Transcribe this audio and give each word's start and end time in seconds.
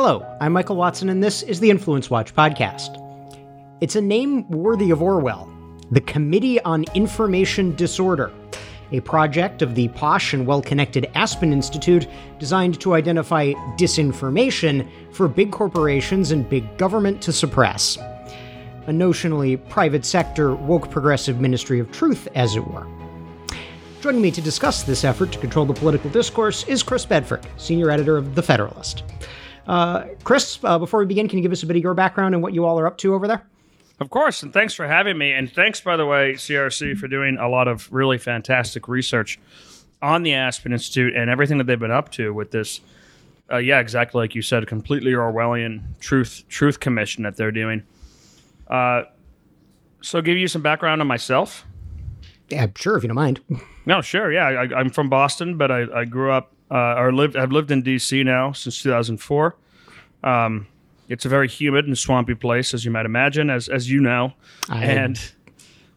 Hello, 0.00 0.24
I'm 0.40 0.52
Michael 0.52 0.76
Watson, 0.76 1.08
and 1.08 1.24
this 1.24 1.42
is 1.42 1.58
the 1.58 1.70
Influence 1.70 2.08
Watch 2.08 2.32
podcast. 2.32 3.02
It's 3.80 3.96
a 3.96 4.00
name 4.00 4.48
worthy 4.48 4.92
of 4.92 5.02
Orwell 5.02 5.52
the 5.90 6.00
Committee 6.00 6.60
on 6.60 6.84
Information 6.94 7.74
Disorder, 7.74 8.32
a 8.92 9.00
project 9.00 9.60
of 9.60 9.74
the 9.74 9.88
posh 9.88 10.34
and 10.34 10.46
well 10.46 10.62
connected 10.62 11.10
Aspen 11.16 11.52
Institute 11.52 12.06
designed 12.38 12.80
to 12.80 12.94
identify 12.94 13.54
disinformation 13.76 14.88
for 15.10 15.26
big 15.26 15.50
corporations 15.50 16.30
and 16.30 16.48
big 16.48 16.78
government 16.78 17.20
to 17.22 17.32
suppress. 17.32 17.96
A 18.86 18.92
notionally 18.92 19.68
private 19.68 20.04
sector, 20.04 20.54
woke 20.54 20.92
progressive 20.92 21.40
ministry 21.40 21.80
of 21.80 21.90
truth, 21.90 22.28
as 22.36 22.54
it 22.54 22.64
were. 22.68 22.86
Joining 24.00 24.22
me 24.22 24.30
to 24.30 24.40
discuss 24.40 24.84
this 24.84 25.02
effort 25.02 25.32
to 25.32 25.40
control 25.40 25.66
the 25.66 25.74
political 25.74 26.08
discourse 26.08 26.62
is 26.68 26.84
Chris 26.84 27.04
Bedford, 27.04 27.44
senior 27.56 27.90
editor 27.90 28.16
of 28.16 28.36
The 28.36 28.44
Federalist. 28.44 29.02
Uh, 29.68 30.06
Chris, 30.24 30.58
uh, 30.64 30.78
before 30.78 30.98
we 31.00 31.06
begin, 31.06 31.28
can 31.28 31.38
you 31.38 31.42
give 31.42 31.52
us 31.52 31.62
a 31.62 31.66
bit 31.66 31.76
of 31.76 31.82
your 31.82 31.94
background 31.94 32.34
and 32.34 32.42
what 32.42 32.54
you 32.54 32.64
all 32.64 32.80
are 32.80 32.86
up 32.86 32.96
to 32.98 33.14
over 33.14 33.28
there? 33.28 33.46
Of 34.00 34.10
course, 34.10 34.42
and 34.42 34.52
thanks 34.52 34.74
for 34.74 34.86
having 34.86 35.18
me. 35.18 35.32
And 35.32 35.52
thanks, 35.52 35.80
by 35.80 35.96
the 35.96 36.06
way, 36.06 36.34
CRC, 36.34 36.96
for 36.96 37.08
doing 37.08 37.36
a 37.36 37.48
lot 37.48 37.68
of 37.68 37.92
really 37.92 38.16
fantastic 38.16 38.88
research 38.88 39.38
on 40.00 40.22
the 40.22 40.34
Aspen 40.34 40.72
Institute 40.72 41.14
and 41.14 41.28
everything 41.28 41.58
that 41.58 41.64
they've 41.64 41.78
been 41.78 41.90
up 41.90 42.10
to 42.12 42.32
with 42.32 42.50
this. 42.50 42.80
Uh, 43.50 43.56
yeah, 43.56 43.80
exactly 43.80 44.20
like 44.20 44.34
you 44.34 44.42
said, 44.42 44.66
completely 44.66 45.12
Orwellian 45.12 45.82
truth 46.00 46.44
truth 46.48 46.80
commission 46.80 47.24
that 47.24 47.36
they're 47.36 47.50
doing. 47.50 47.82
Uh, 48.68 49.02
so, 50.00 50.22
give 50.22 50.36
you 50.36 50.46
some 50.46 50.62
background 50.62 51.00
on 51.00 51.08
myself. 51.08 51.66
Yeah, 52.50 52.66
sure, 52.76 52.96
if 52.96 53.02
you 53.02 53.08
don't 53.08 53.16
mind. 53.16 53.40
No, 53.84 54.00
sure. 54.00 54.30
Yeah, 54.30 54.44
I, 54.44 54.80
am 54.80 54.90
from 54.90 55.08
Boston, 55.08 55.56
but 55.56 55.70
I, 55.70 55.86
I 55.92 56.04
grew 56.04 56.30
up 56.30 56.52
uh, 56.70 56.94
or 56.96 57.12
lived. 57.12 57.36
I've 57.36 57.52
lived 57.52 57.70
in 57.70 57.82
D.C. 57.82 58.22
now 58.24 58.52
since 58.52 58.82
2004. 58.82 59.56
Um, 60.24 60.66
it's 61.08 61.24
a 61.24 61.28
very 61.28 61.48
humid 61.48 61.86
and 61.86 61.96
swampy 61.96 62.34
place, 62.34 62.74
as 62.74 62.84
you 62.84 62.90
might 62.90 63.06
imagine, 63.06 63.50
as 63.50 63.68
as 63.68 63.90
you 63.90 64.00
know. 64.00 64.34
I 64.68 64.84
and 64.84 65.32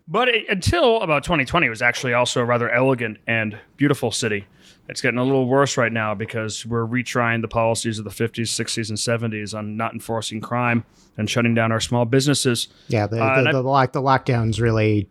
but 0.08 0.28
it, 0.30 0.45
until 0.50 1.02
about 1.02 1.23
2020, 1.23 1.67
it 1.67 1.69
was 1.69 1.81
actually 1.81 2.13
also 2.13 2.41
a 2.41 2.45
rather 2.45 2.69
elegant 2.69 3.17
and 3.28 3.58
beautiful 3.78 4.11
city. 4.11 4.45
It's 4.89 5.00
getting 5.00 5.19
a 5.19 5.23
little 5.23 5.47
worse 5.47 5.78
right 5.78 5.91
now 5.91 6.13
because 6.16 6.66
we're 6.66 6.85
retrying 6.85 7.41
the 7.41 7.47
policies 7.47 7.97
of 7.97 8.03
the 8.03 8.09
50s, 8.11 8.47
60s, 8.47 8.89
and 8.89 8.97
70s 8.97 9.58
on 9.58 9.78
not 9.78 9.94
enforcing 9.94 10.41
crime 10.41 10.83
and 11.17 11.30
shutting 11.30 11.53
down 11.53 11.72
our 11.72 11.80
small 11.80 12.03
businesses. 12.03 12.67
Yeah, 12.89 13.08
the, 13.08 13.23
uh, 13.23 13.44
the, 13.44 13.52
the, 13.52 13.61
lock, 13.61 13.94
the 13.94 14.02
lockdowns 14.02 14.59
really, 14.59 15.08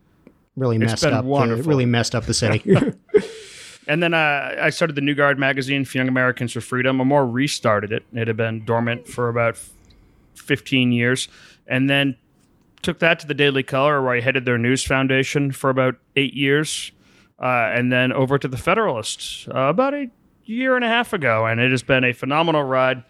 really 0.54 0.76
messed 0.76 1.04
up. 1.04 1.24
The, 1.24 1.62
really 1.64 1.86
messed 1.86 2.14
up 2.14 2.26
the 2.26 2.34
city. 2.34 2.62
And 3.90 4.00
then 4.00 4.14
uh, 4.14 4.54
I 4.60 4.70
started 4.70 4.94
the 4.94 5.00
New 5.00 5.16
Guard 5.16 5.36
magazine 5.36 5.84
for 5.84 5.98
Young 5.98 6.06
Americans 6.06 6.52
for 6.52 6.60
Freedom. 6.60 7.00
I 7.00 7.04
more 7.04 7.26
restarted 7.26 7.90
it. 7.90 8.04
It 8.12 8.28
had 8.28 8.36
been 8.36 8.64
dormant 8.64 9.08
for 9.08 9.28
about 9.28 9.58
15 10.36 10.92
years. 10.92 11.26
And 11.66 11.90
then 11.90 12.16
took 12.82 13.00
that 13.00 13.18
to 13.18 13.26
the 13.26 13.34
Daily 13.34 13.64
Caller, 13.64 14.00
where 14.00 14.14
I 14.14 14.20
headed 14.20 14.44
their 14.44 14.58
news 14.58 14.84
foundation 14.84 15.50
for 15.50 15.70
about 15.70 15.96
eight 16.14 16.34
years. 16.34 16.92
Uh, 17.40 17.72
and 17.74 17.90
then 17.90 18.12
over 18.12 18.38
to 18.38 18.46
the 18.46 18.56
Federalist 18.56 19.48
uh, 19.52 19.58
about 19.58 19.92
a 19.92 20.08
year 20.44 20.76
and 20.76 20.84
a 20.84 20.88
half 20.88 21.12
ago. 21.12 21.46
And 21.46 21.58
it 21.58 21.72
has 21.72 21.82
been 21.82 22.04
a 22.04 22.12
phenomenal 22.12 22.62
ride 22.62 23.02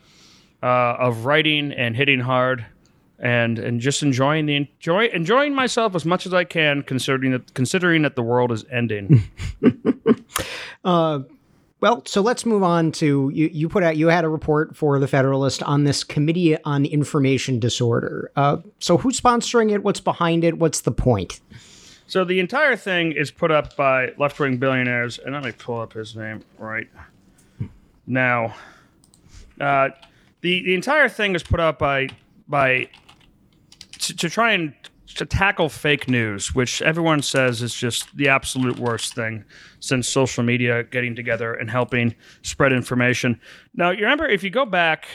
uh, 0.62 0.96
of 0.98 1.26
writing 1.26 1.72
and 1.72 1.94
hitting 1.94 2.20
hard 2.20 2.64
and 3.20 3.58
and 3.58 3.80
just 3.80 4.02
enjoying 4.02 4.46
the 4.46 4.56
enjoy 4.56 5.06
enjoying 5.06 5.54
myself 5.54 5.94
as 5.94 6.04
much 6.04 6.26
as 6.26 6.34
I 6.34 6.44
can, 6.44 6.82
considering 6.82 7.32
that 7.32 7.54
considering 7.54 8.02
that 8.02 8.16
the 8.16 8.22
world 8.22 8.50
is 8.50 8.64
ending. 8.70 9.22
uh, 10.84 11.20
well, 11.80 12.02
so 12.04 12.20
let's 12.20 12.44
move 12.44 12.62
on 12.62 12.92
to 12.92 13.30
you. 13.32 13.48
You 13.52 13.68
put 13.68 13.82
out 13.82 13.96
you 13.96 14.08
had 14.08 14.24
a 14.24 14.28
report 14.28 14.76
for 14.76 14.98
the 14.98 15.08
Federalist 15.08 15.62
on 15.62 15.84
this 15.84 16.04
Committee 16.04 16.62
on 16.64 16.84
Information 16.84 17.58
Disorder. 17.58 18.30
Uh, 18.36 18.58
so 18.78 18.98
who's 18.98 19.20
sponsoring 19.20 19.70
it? 19.70 19.82
What's 19.82 20.00
behind 20.00 20.44
it? 20.44 20.58
What's 20.58 20.80
the 20.80 20.92
point? 20.92 21.40
So 22.06 22.24
the 22.24 22.40
entire 22.40 22.76
thing 22.76 23.12
is 23.12 23.30
put 23.30 23.50
up 23.50 23.76
by 23.76 24.12
left 24.18 24.40
wing 24.40 24.56
billionaires, 24.56 25.18
and 25.18 25.34
let 25.34 25.44
me 25.44 25.52
pull 25.52 25.80
up 25.80 25.92
his 25.92 26.16
name 26.16 26.42
right 26.58 26.88
now. 28.06 28.54
Uh, 29.60 29.90
the 30.40 30.62
the 30.64 30.74
entire 30.74 31.08
thing 31.08 31.34
is 31.34 31.42
put 31.42 31.60
up 31.60 31.78
by 31.78 32.08
by 32.48 32.88
to, 34.10 34.16
to 34.16 34.30
try 34.30 34.52
and 34.52 34.74
to 35.16 35.26
tackle 35.26 35.68
fake 35.68 36.08
news, 36.08 36.54
which 36.54 36.80
everyone 36.82 37.22
says 37.22 37.62
is 37.62 37.74
just 37.74 38.16
the 38.16 38.28
absolute 38.28 38.78
worst 38.78 39.14
thing 39.14 39.44
since 39.80 40.08
social 40.08 40.44
media 40.44 40.84
getting 40.84 41.16
together 41.16 41.52
and 41.54 41.70
helping 41.70 42.14
spread 42.42 42.72
information. 42.72 43.40
Now, 43.74 43.90
you 43.90 44.02
remember 44.02 44.26
if 44.26 44.44
you 44.44 44.50
go 44.50 44.64
back 44.64 45.06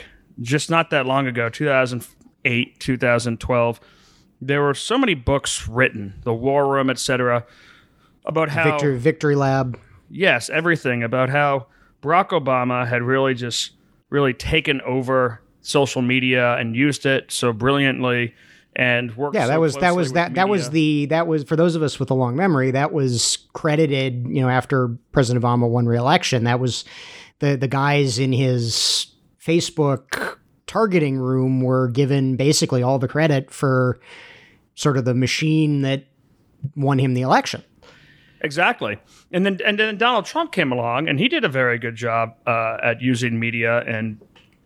just 0.42 0.70
not 0.70 0.90
that 0.90 1.06
long 1.06 1.28
ago, 1.28 1.50
2008, 1.50 2.80
2012, 2.80 3.80
there 4.42 4.62
were 4.62 4.74
so 4.74 4.98
many 4.98 5.14
books 5.14 5.68
written, 5.68 6.14
The 6.24 6.34
War 6.34 6.68
Room, 6.68 6.90
etc., 6.90 7.46
about 8.26 8.50
how 8.50 8.72
Victory, 8.72 8.98
Victory 8.98 9.36
Lab. 9.36 9.80
Yes, 10.10 10.50
everything 10.50 11.04
about 11.04 11.30
how 11.30 11.68
Barack 12.02 12.30
Obama 12.30 12.88
had 12.88 13.02
really 13.02 13.34
just 13.34 13.72
really 14.10 14.34
taken 14.34 14.82
over 14.82 15.42
social 15.62 16.02
media 16.02 16.56
and 16.58 16.76
used 16.76 17.06
it 17.06 17.32
so 17.32 17.54
brilliantly 17.54 18.34
and 18.76 19.16
worked. 19.16 19.36
Yeah, 19.36 19.48
that 19.48 19.56
so 19.56 19.60
was 19.60 19.76
that 19.76 19.96
was 19.96 20.12
that 20.14 20.30
media. 20.32 20.36
that 20.36 20.50
was 20.50 20.70
the 20.72 21.06
that 21.08 21.28
was 21.28 21.44
for 21.44 21.56
those 21.56 21.76
of 21.76 21.84
us 21.84 22.00
with 22.00 22.12
a 22.12 22.14
long 22.14 22.36
memory. 22.36 22.72
That 22.72 22.92
was 22.92 23.38
credited, 23.54 24.26
you 24.28 24.42
know, 24.42 24.50
after 24.50 24.90
President 25.12 25.44
Obama 25.44 25.70
won 25.70 25.86
re-election. 25.86 26.44
That 26.44 26.60
was 26.60 26.84
the 27.40 27.56
the 27.56 27.68
guys 27.68 28.20
in 28.20 28.34
his 28.34 29.08
Facebook 29.42 30.38
targeting 30.68 31.18
room 31.18 31.62
were 31.62 31.88
given 31.90 32.36
basically 32.36 32.84
all 32.84 33.00
the 33.00 33.08
credit 33.08 33.52
for 33.52 34.00
sort 34.76 34.98
of 34.98 35.06
the 35.06 35.14
machine 35.14 35.82
that 35.84 36.06
won 36.76 37.00
him 37.00 37.14
the 37.14 37.22
election. 37.22 37.64
Exactly, 38.42 39.00
and 39.32 39.46
then 39.46 39.60
and 39.66 39.80
then 39.80 39.98
Donald 39.98 40.26
Trump 40.26 40.52
came 40.52 40.72
along, 40.72 41.08
and 41.08 41.20
he 41.20 41.28
did 41.28 41.46
a 41.46 41.50
very 41.50 41.80
good 41.80 41.96
job 41.96 42.36
uh, 42.46 42.78
at 42.84 43.02
using 43.02 43.40
media 43.40 43.80
and 43.88 44.22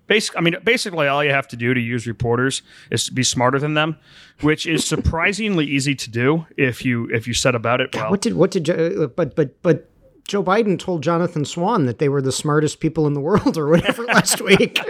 Basic, 0.10 0.36
I 0.36 0.42
mean, 0.42 0.58
basically, 0.64 1.08
all 1.08 1.24
you 1.24 1.30
have 1.30 1.48
to 1.50 1.56
do 1.56 1.72
to 1.72 1.80
use 1.80 2.08
reporters 2.08 2.64
is 2.90 3.06
to 3.06 3.14
be 3.14 3.22
smarter 3.22 3.60
than 3.60 3.76
them, 3.76 3.96
which 4.42 4.66
is 4.66 4.84
surprisingly 4.84 5.68
easy 5.68 5.94
to 5.94 6.10
do 6.10 6.48
if 6.58 6.84
you 6.84 7.08
if 7.12 7.28
you 7.28 7.36
set 7.36 7.54
about 7.54 7.80
it 7.80 7.96
well. 7.96 8.10
What 8.10 8.22
did 8.22 8.34
what 8.34 8.50
did 8.50 8.68
uh, 8.72 9.06
but 9.16 9.36
but 9.36 9.62
but 9.62 9.88
Joe 10.28 10.44
Biden 10.44 10.80
told 10.80 11.04
Jonathan 11.04 11.46
Swan 11.46 11.86
that 11.86 12.00
they 12.00 12.10
were 12.10 12.24
the 12.24 12.32
smartest 12.32 12.80
people 12.80 13.06
in 13.06 13.14
the 13.14 13.20
world 13.20 13.56
or 13.56 13.70
whatever 13.70 14.04
last 14.08 14.42
week. 14.42 14.82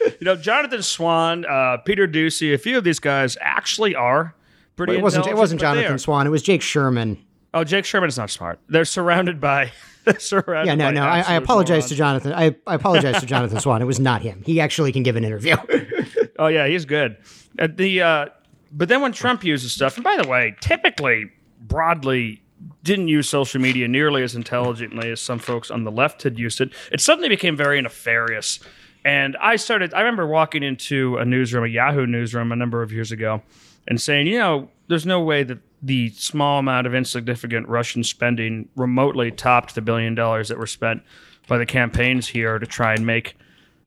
you 0.00 0.24
know, 0.24 0.36
Jonathan 0.36 0.82
Swan, 0.82 1.44
uh, 1.44 1.76
Peter 1.84 2.08
Doocy, 2.08 2.54
a 2.54 2.58
few 2.58 2.78
of 2.78 2.84
these 2.84 2.98
guys 2.98 3.36
actually 3.42 3.94
are 3.94 4.34
pretty. 4.76 4.92
Well, 4.92 5.00
it 5.00 5.02
wasn't. 5.02 5.26
It 5.26 5.36
wasn't 5.36 5.60
Jonathan 5.60 5.98
Swan. 5.98 6.26
It 6.26 6.30
was 6.30 6.42
Jake 6.42 6.62
Sherman. 6.62 7.22
Oh, 7.54 7.64
Jake 7.64 7.84
Sherman 7.84 8.08
is 8.08 8.16
not 8.16 8.30
smart. 8.30 8.60
They're 8.68 8.84
surrounded 8.84 9.40
by 9.40 9.72
surrounded. 10.18 10.66
Yeah, 10.66 10.74
no, 10.74 10.90
no. 10.90 11.02
I, 11.02 11.20
I, 11.20 11.34
apologize 11.34 11.86
to 11.88 11.94
Jonathan. 11.94 12.32
I, 12.32 12.56
I 12.66 12.74
apologize 12.74 13.20
to 13.20 13.26
Jonathan 13.34 13.60
Swan. 13.60 13.82
It 13.82 13.86
was 13.86 14.00
not 14.00 14.22
him. 14.22 14.42
He 14.44 14.60
actually 14.60 14.92
can 14.92 15.02
give 15.02 15.16
an 15.16 15.24
interview. 15.24 15.56
oh 16.38 16.46
yeah, 16.46 16.66
he's 16.66 16.84
good. 16.84 17.16
Uh, 17.58 17.68
the 17.72 18.02
uh, 18.02 18.26
but 18.72 18.88
then 18.88 19.02
when 19.02 19.12
Trump 19.12 19.44
uses 19.44 19.72
stuff, 19.72 19.96
and 19.96 20.04
by 20.04 20.16
the 20.16 20.26
way, 20.26 20.56
typically 20.60 21.30
broadly 21.60 22.42
didn't 22.82 23.08
use 23.08 23.28
social 23.28 23.60
media 23.60 23.86
nearly 23.86 24.22
as 24.22 24.34
intelligently 24.34 25.10
as 25.10 25.20
some 25.20 25.38
folks 25.38 25.70
on 25.70 25.84
the 25.84 25.90
left 25.90 26.22
had 26.22 26.38
used 26.38 26.60
it. 26.60 26.72
It 26.90 27.00
suddenly 27.00 27.28
became 27.28 27.56
very 27.56 27.80
nefarious. 27.80 28.60
And 29.04 29.36
I 29.40 29.56
started. 29.56 29.92
I 29.94 30.00
remember 30.00 30.26
walking 30.26 30.62
into 30.62 31.16
a 31.18 31.24
newsroom, 31.24 31.64
a 31.64 31.68
Yahoo 31.68 32.06
newsroom, 32.06 32.50
a 32.52 32.56
number 32.56 32.82
of 32.82 32.92
years 32.92 33.12
ago, 33.12 33.42
and 33.86 34.00
saying, 34.00 34.26
you 34.26 34.38
know, 34.38 34.70
there's 34.88 35.06
no 35.06 35.20
way 35.20 35.42
that 35.42 35.58
the 35.82 36.10
small 36.10 36.60
amount 36.60 36.86
of 36.86 36.94
insignificant 36.94 37.68
Russian 37.68 38.04
spending 38.04 38.68
remotely 38.76 39.30
topped 39.30 39.74
the 39.74 39.82
billion 39.82 40.14
dollars 40.14 40.48
that 40.48 40.58
were 40.58 40.66
spent 40.66 41.02
by 41.48 41.58
the 41.58 41.66
campaigns 41.66 42.28
here 42.28 42.58
to 42.58 42.66
try 42.66 42.94
and 42.94 43.04
make 43.04 43.36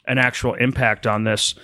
an 0.07 0.17
actual 0.17 0.53
impact 0.55 1.07
on 1.07 1.23
this. 1.23 1.55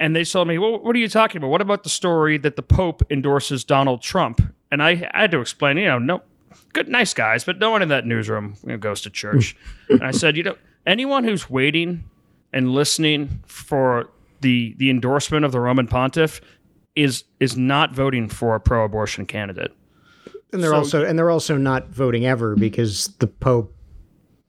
And 0.00 0.16
they 0.16 0.24
told 0.24 0.48
me, 0.48 0.58
well, 0.58 0.80
what 0.80 0.96
are 0.96 0.98
you 0.98 1.08
talking 1.08 1.38
about? 1.38 1.50
What 1.50 1.60
about 1.60 1.84
the 1.84 1.90
story 1.90 2.38
that 2.38 2.56
the 2.56 2.62
Pope 2.62 3.02
endorses 3.10 3.62
Donald 3.62 4.02
Trump? 4.02 4.40
And 4.70 4.82
I, 4.82 5.08
I 5.12 5.20
had 5.22 5.30
to 5.32 5.40
explain, 5.40 5.76
you 5.76 5.84
know, 5.84 5.98
no, 5.98 6.22
good, 6.72 6.88
nice 6.88 7.14
guys, 7.14 7.44
but 7.44 7.58
no 7.58 7.70
one 7.70 7.82
in 7.82 7.88
that 7.90 8.06
newsroom 8.06 8.56
you 8.62 8.70
know, 8.70 8.78
goes 8.78 9.02
to 9.02 9.10
church. 9.10 9.56
and 9.88 10.02
I 10.02 10.10
said, 10.10 10.36
you 10.36 10.42
know, 10.42 10.56
anyone 10.86 11.24
who's 11.24 11.48
waiting 11.48 12.04
and 12.52 12.72
listening 12.72 13.42
for 13.46 14.10
the 14.40 14.74
the 14.78 14.90
endorsement 14.90 15.44
of 15.44 15.52
the 15.52 15.60
Roman 15.60 15.86
Pontiff 15.86 16.40
is 16.96 17.24
is 17.40 17.56
not 17.56 17.92
voting 17.92 18.28
for 18.28 18.54
a 18.54 18.60
pro-abortion 18.60 19.26
candidate. 19.26 19.72
And 20.52 20.62
they're 20.62 20.70
so, 20.70 20.76
also 20.76 21.04
and 21.04 21.18
they're 21.18 21.30
also 21.30 21.56
not 21.56 21.88
voting 21.88 22.26
ever 22.26 22.54
because 22.54 23.08
the 23.18 23.26
Pope 23.26 23.74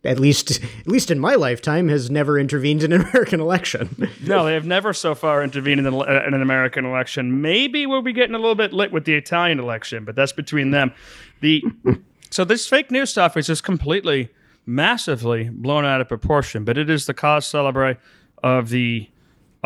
at 0.03 0.19
least 0.19 0.51
at 0.63 0.87
least 0.87 1.09
in 1.09 1.19
my 1.19 1.35
lifetime 1.35 1.87
has 1.89 2.09
never 2.09 2.37
intervened 2.39 2.83
in 2.83 2.91
an 2.91 3.01
American 3.09 3.39
election. 3.39 4.09
no, 4.23 4.45
they 4.45 4.53
have 4.53 4.65
never 4.65 4.93
so 4.93 5.15
far 5.15 5.43
intervened 5.43 5.79
in, 5.79 5.87
uh, 5.87 6.23
in, 6.27 6.33
an 6.33 6.41
American 6.41 6.85
election. 6.85 7.41
Maybe 7.41 7.85
we'll 7.85 8.01
be 8.01 8.13
getting 8.13 8.35
a 8.35 8.39
little 8.39 8.55
bit 8.55 8.71
lit 8.73 8.91
with 8.91 9.05
the 9.05 9.15
Italian 9.15 9.59
election, 9.59 10.05
but 10.05 10.15
that's 10.15 10.31
between 10.31 10.71
them. 10.71 10.93
The 11.41 11.63
so 12.29 12.45
this 12.45 12.67
fake 12.67 12.91
news 12.91 13.09
stuff 13.09 13.35
is 13.35 13.47
just 13.47 13.63
completely 13.63 14.29
massively 14.65 15.49
blown 15.49 15.85
out 15.85 16.01
of 16.01 16.07
proportion, 16.07 16.63
but 16.63 16.77
it 16.77 16.89
is 16.89 17.05
the 17.05 17.13
cause 17.13 17.45
celebre 17.45 17.97
of 18.43 18.69
the 18.69 19.09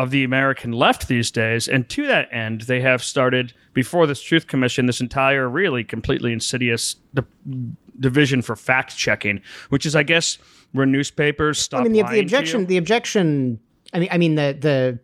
of 0.00 0.10
the 0.10 0.24
American 0.24 0.72
left 0.72 1.08
these 1.08 1.30
days. 1.30 1.68
And 1.68 1.86
to 1.90 2.06
that 2.06 2.32
end, 2.32 2.62
they 2.62 2.80
have 2.80 3.02
started, 3.02 3.52
before 3.74 4.06
this 4.06 4.22
Truth 4.22 4.46
Commission, 4.46 4.86
this 4.86 5.00
entire 5.00 5.46
really 5.46 5.84
completely 5.84 6.32
insidious 6.32 6.96
di- 7.12 7.22
division 7.98 8.40
for 8.40 8.56
fact 8.56 8.96
checking, 8.96 9.42
which 9.68 9.84
is, 9.84 9.94
I 9.94 10.02
guess, 10.02 10.38
where 10.72 10.86
newspapers 10.86 11.58
stop. 11.60 11.80
I 11.80 11.82
mean, 11.84 11.92
the, 11.92 12.02
the 12.10 12.20
objection, 12.20 12.64
the 12.64 12.78
objection. 12.78 13.60
I 13.92 13.98
mean, 13.98 14.08
I 14.10 14.18
mean 14.18 14.34
the 14.36 14.56
the 14.58 14.98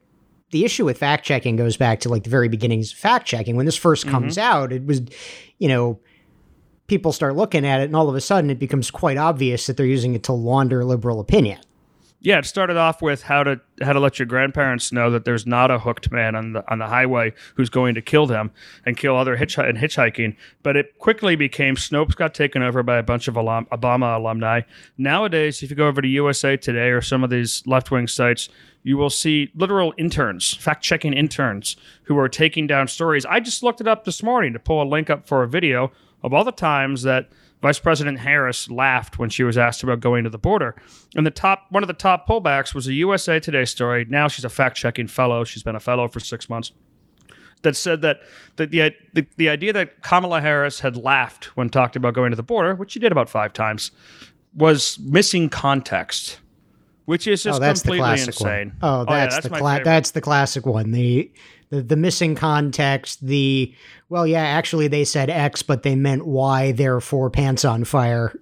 the 0.51 0.65
issue 0.65 0.85
with 0.87 0.97
fact 0.97 1.25
checking 1.25 1.57
goes 1.57 1.77
back 1.77 2.01
to 2.01 2.09
like 2.09 2.23
the 2.25 2.31
very 2.31 2.49
beginnings 2.49 2.93
of 2.93 2.99
fact 2.99 3.27
checking. 3.27 3.57
When 3.57 3.67
this 3.67 3.79
1st 3.79 4.05
Mm-hmm. 4.05 4.11
comes 4.11 4.39
out, 4.39 4.73
it 4.73 4.87
was, 4.87 5.03
you 5.59 5.69
know, 5.69 5.99
people 6.87 7.13
start 7.13 7.37
looking 7.37 7.67
at 7.67 7.81
it, 7.81 7.85
and 7.85 7.97
all 7.97 8.09
of 8.09 8.15
a 8.15 8.21
sudden, 8.21 8.49
it 8.49 8.59
becomes 8.59 8.91
quite 8.91 9.19
obvious 9.19 9.67
that 9.67 9.77
they're 9.77 9.85
using 9.85 10.15
it 10.15 10.23
to 10.23 10.33
launder 10.33 10.85
liberal 10.85 11.21
opinion. 11.21 11.59
Yeah, 12.21 12.39
it 12.39 12.47
started 12.47 12.77
off 12.77 13.03
with 13.03 13.23
how 13.23 13.43
to 13.45 13.61
how 13.83 13.93
to 13.93 14.01
let 14.01 14.19
your 14.19 14.27
grandparents 14.27 14.91
know 14.91 15.11
that 15.11 15.25
there's 15.25 15.47
not 15.47 15.71
a 15.71 15.79
hooked 15.79 16.11
man 16.11 16.35
on 16.35 16.55
the 16.55 16.71
on 16.71 16.79
the 16.79 16.87
highway 16.87 17.35
who's 17.55 17.69
going 17.69 17.95
to 17.95 18.03
kill 18.03 18.27
them 18.27 18.51
and 18.87 18.97
kill 18.97 19.17
other 19.17 19.37
hitch 19.37 19.59
and 19.59 19.77
hitchhiking. 19.77 20.35
But 20.63 20.77
it 20.77 20.99
quickly 20.99 21.37
became 21.37 21.77
Snopes 21.77 22.17
got 22.17 22.35
taken 22.35 22.63
over 22.63 22.83
by 22.83 22.97
a 22.97 23.03
bunch 23.03 23.29
of 23.29 23.37
alum, 23.37 23.67
Obama 23.71 24.17
alumni. 24.17 24.63
Nowadays, 24.97 25.63
if 25.63 25.71
you 25.71 25.77
go 25.77 25.89
over 25.89 26.01
to 26.01 26.09
USA 26.09 26.57
Today 26.57 26.89
or 26.89 27.03
some 27.03 27.23
of 27.23 27.31
these 27.31 27.63
left 27.67 27.91
wing 27.91 28.09
sites, 28.09 28.49
you 28.83 28.97
will 28.97 29.11
see 29.11 29.51
literal 29.55 29.93
interns, 29.99 30.55
fact 30.55 30.83
checking 30.83 31.13
interns, 31.13 31.77
who 32.05 32.19
are 32.19 32.29
taking 32.29 32.67
down 32.67 32.89
stories. 32.89 33.27
I 33.27 33.41
just 33.41 33.63
looked 33.63 33.81
it 33.81 33.89
up 33.89 34.05
this 34.05 34.23
morning 34.23 34.55
to 34.55 34.59
pull 34.59 34.83
a 34.83 34.89
link 34.89 35.11
up 35.11 35.29
for 35.29 35.43
a 35.43 35.49
video 35.49 35.93
of 36.23 36.33
all 36.33 36.45
the 36.45 36.53
times 36.53 37.03
that 37.03 37.29
Vice 37.67 37.81
President 37.81 38.21
Harris 38.21 38.71
laughed 38.71 39.19
when 39.19 39.29
she 39.29 39.43
was 39.43 39.59
asked 39.59 39.83
about 39.83 39.99
going 39.99 40.23
to 40.23 40.31
the 40.31 40.39
border. 40.39 40.77
And 41.17 41.27
the 41.27 41.33
top 41.33 41.67
one 41.71 41.83
of 41.83 41.89
the 41.89 41.95
top 41.95 42.29
pullbacks 42.29 42.77
was 42.77 42.87
a 42.87 42.93
USA 42.93 43.41
Today 43.41 43.65
story. 43.65 44.07
Now 44.09 44.29
she's 44.29 44.45
a 44.45 44.49
fact-checking 44.49 45.09
fellow. 45.09 45.43
She's 45.43 45.65
been 45.65 45.75
a 45.75 45.81
fellow 45.81 46.07
for 46.07 46.21
6 46.21 46.49
months. 46.49 46.71
That 47.63 47.75
said 47.75 48.03
that 48.03 48.21
the, 48.55 48.67
the 48.69 48.95
the 49.15 49.27
the 49.37 49.49
idea 49.49 49.73
that 49.73 50.01
Kamala 50.03 50.41
Harris 50.41 50.79
had 50.79 50.97
laughed 50.97 51.57
when 51.57 51.69
talked 51.69 51.97
about 51.97 52.15
going 52.15 52.31
to 52.31 52.37
the 52.37 52.45
border, 52.45 52.77
which 52.77 52.93
she 52.93 53.01
did 53.01 53.11
about 53.11 53.29
5 53.29 53.53
times, 53.53 53.91
was 54.55 54.97
missing 55.01 55.49
context. 55.49 56.39
Which 57.07 57.27
is 57.27 57.45
oh, 57.45 57.51
just 57.51 57.57
oh, 57.57 57.61
that's 57.61 57.83
the 57.83 57.87
completely 57.87 58.07
classic 58.07 58.29
insane. 58.29 58.73
one. 58.79 59.07
Oh, 59.09 59.13
yeah, 59.13 59.27
that's, 59.27 59.41
the 59.41 59.51
cla- 59.51 59.81
that's 59.83 60.11
the 60.13 60.21
classic 60.21 60.67
one. 60.67 60.93
The, 60.93 61.33
the 61.83 61.97
missing 61.97 62.35
context. 62.35 63.27
The 63.27 63.75
well, 64.09 64.27
yeah, 64.27 64.43
actually 64.43 64.89
they 64.89 65.05
said 65.05 65.31
X, 65.31 65.63
but 65.63 65.83
they 65.83 65.97
meant 65.97 66.27
Y. 66.27 66.73
Therefore, 66.73 67.31
pants 67.31 67.65
on 67.65 67.85
fire. 67.85 68.33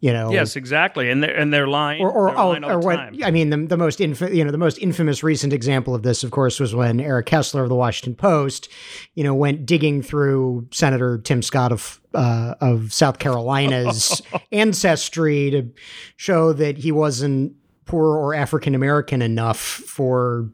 You 0.00 0.12
know. 0.12 0.32
Yes, 0.32 0.54
exactly. 0.54 1.08
And 1.08 1.22
they're 1.22 1.34
and 1.34 1.50
they're 1.50 1.66
lying. 1.66 2.02
Or, 2.02 2.10
or, 2.10 2.38
oh, 2.38 2.54
or 2.62 2.78
what? 2.78 2.96
time. 2.96 3.18
I 3.24 3.30
mean, 3.30 3.48
the, 3.48 3.56
the 3.56 3.78
most 3.78 4.02
inf- 4.02 4.20
you 4.20 4.44
know 4.44 4.50
the 4.50 4.58
most 4.58 4.76
infamous 4.78 5.22
recent 5.22 5.54
example 5.54 5.94
of 5.94 6.02
this, 6.02 6.22
of 6.22 6.30
course, 6.30 6.60
was 6.60 6.74
when 6.74 7.00
Eric 7.00 7.26
Kessler 7.26 7.62
of 7.62 7.70
the 7.70 7.74
Washington 7.74 8.14
Post, 8.14 8.68
you 9.14 9.24
know, 9.24 9.34
went 9.34 9.64
digging 9.64 10.02
through 10.02 10.68
Senator 10.72 11.16
Tim 11.18 11.40
Scott 11.40 11.72
of 11.72 12.02
uh, 12.12 12.54
of 12.60 12.92
South 12.92 13.18
Carolina's 13.18 14.20
ancestry 14.52 15.50
to 15.50 15.70
show 16.16 16.52
that 16.52 16.76
he 16.76 16.92
wasn't 16.92 17.54
poor 17.86 18.16
or 18.16 18.34
African 18.34 18.74
American 18.74 19.22
enough 19.22 19.58
for 19.58 20.50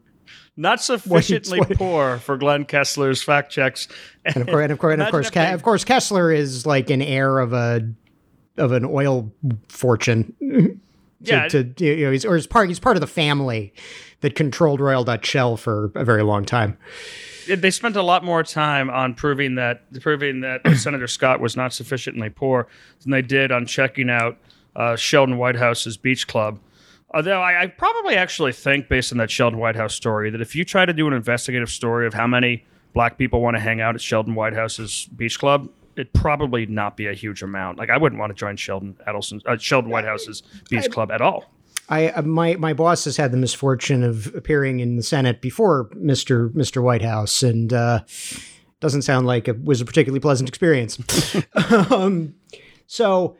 Not 0.61 0.81
sufficiently 0.81 1.59
what- 1.59 1.71
poor 1.77 2.17
for 2.19 2.37
Glenn 2.37 2.65
Kessler's 2.65 3.21
fact 3.23 3.51
checks. 3.51 3.87
And 4.25 4.37
of 4.37 4.47
course, 4.47 4.63
and 4.63 4.71
of 4.71 4.77
course, 4.79 4.93
and 4.93 5.01
of 5.01 5.09
course, 5.11 5.29
Ke- 5.31 5.53
of 5.53 5.63
course, 5.63 5.83
Kessler 5.83 6.31
is 6.31 6.65
like 6.65 6.89
an 6.89 7.01
heir 7.01 7.39
of 7.39 7.51
a 7.53 7.89
of 8.57 8.71
an 8.71 8.85
oil 8.85 9.31
fortune. 9.69 10.33
to, 10.39 10.79
Yeah. 11.21 11.47
to 11.47 11.73
you 11.79 12.05
know, 12.05 12.11
he's 12.11 12.25
or 12.25 12.35
he's 12.35 12.45
part 12.47 12.67
he's 12.69 12.79
part 12.79 12.95
of 12.95 13.01
the 13.01 13.07
family 13.07 13.73
that 14.21 14.35
controlled 14.35 14.79
Royal 14.79 15.03
Dutch 15.03 15.25
Shell 15.25 15.57
for 15.57 15.91
a 15.95 16.05
very 16.05 16.21
long 16.23 16.45
time. 16.45 16.77
they 17.47 17.71
spent 17.71 17.95
a 17.95 18.03
lot 18.03 18.23
more 18.23 18.43
time 18.43 18.89
on 18.91 19.15
proving 19.15 19.55
that 19.55 19.81
proving 20.01 20.41
that 20.41 20.61
Senator 20.77 21.07
Scott 21.07 21.39
was 21.39 21.57
not 21.57 21.73
sufficiently 21.73 22.29
poor 22.29 22.67
than 23.01 23.11
they 23.11 23.23
did 23.23 23.51
on 23.51 23.65
checking 23.65 24.09
out 24.11 24.37
uh, 24.75 24.95
Sheldon 24.95 25.37
Whitehouse's 25.37 25.97
beach 25.97 26.27
club. 26.27 26.59
Although 27.13 27.41
I, 27.41 27.63
I 27.63 27.67
probably 27.67 28.15
actually 28.15 28.53
think, 28.53 28.87
based 28.87 29.11
on 29.11 29.17
that 29.17 29.29
Sheldon 29.29 29.59
Whitehouse 29.59 29.93
story, 29.93 30.29
that 30.29 30.41
if 30.41 30.55
you 30.55 30.63
try 30.63 30.85
to 30.85 30.93
do 30.93 31.07
an 31.07 31.13
investigative 31.13 31.69
story 31.69 32.07
of 32.07 32.13
how 32.13 32.27
many 32.27 32.65
black 32.93 33.17
people 33.17 33.41
want 33.41 33.55
to 33.55 33.59
hang 33.59 33.81
out 33.81 33.95
at 33.95 34.01
Sheldon 34.01 34.33
Whitehouse's 34.33 35.07
beach 35.15 35.37
club, 35.39 35.69
it'd 35.95 36.13
probably 36.13 36.65
not 36.65 36.95
be 36.95 37.07
a 37.07 37.13
huge 37.13 37.43
amount. 37.43 37.77
Like 37.77 37.89
I 37.89 37.97
wouldn't 37.97 38.19
want 38.19 38.31
to 38.31 38.33
join 38.33 38.55
Sheldon 38.55 38.95
Adelson, 39.07 39.41
uh, 39.45 39.57
Sheldon 39.57 39.91
Whitehouse's 39.91 40.41
beach 40.69 40.89
club 40.89 41.11
at 41.11 41.21
all. 41.21 41.45
I 41.89 42.09
uh, 42.09 42.21
my 42.21 42.55
my 42.55 42.73
boss 42.73 43.03
has 43.05 43.17
had 43.17 43.31
the 43.31 43.37
misfortune 43.37 44.03
of 44.03 44.33
appearing 44.33 44.79
in 44.79 44.95
the 44.95 45.03
Senate 45.03 45.41
before 45.41 45.89
Mister 45.95 46.49
Mister 46.53 46.81
Whitehouse, 46.81 47.43
and 47.43 47.73
uh, 47.73 48.01
doesn't 48.79 49.01
sound 49.01 49.27
like 49.27 49.47
it 49.47 49.63
was 49.63 49.81
a 49.81 49.85
particularly 49.85 50.21
pleasant 50.21 50.47
experience. 50.47 50.97
um, 51.91 52.35
so. 52.87 53.35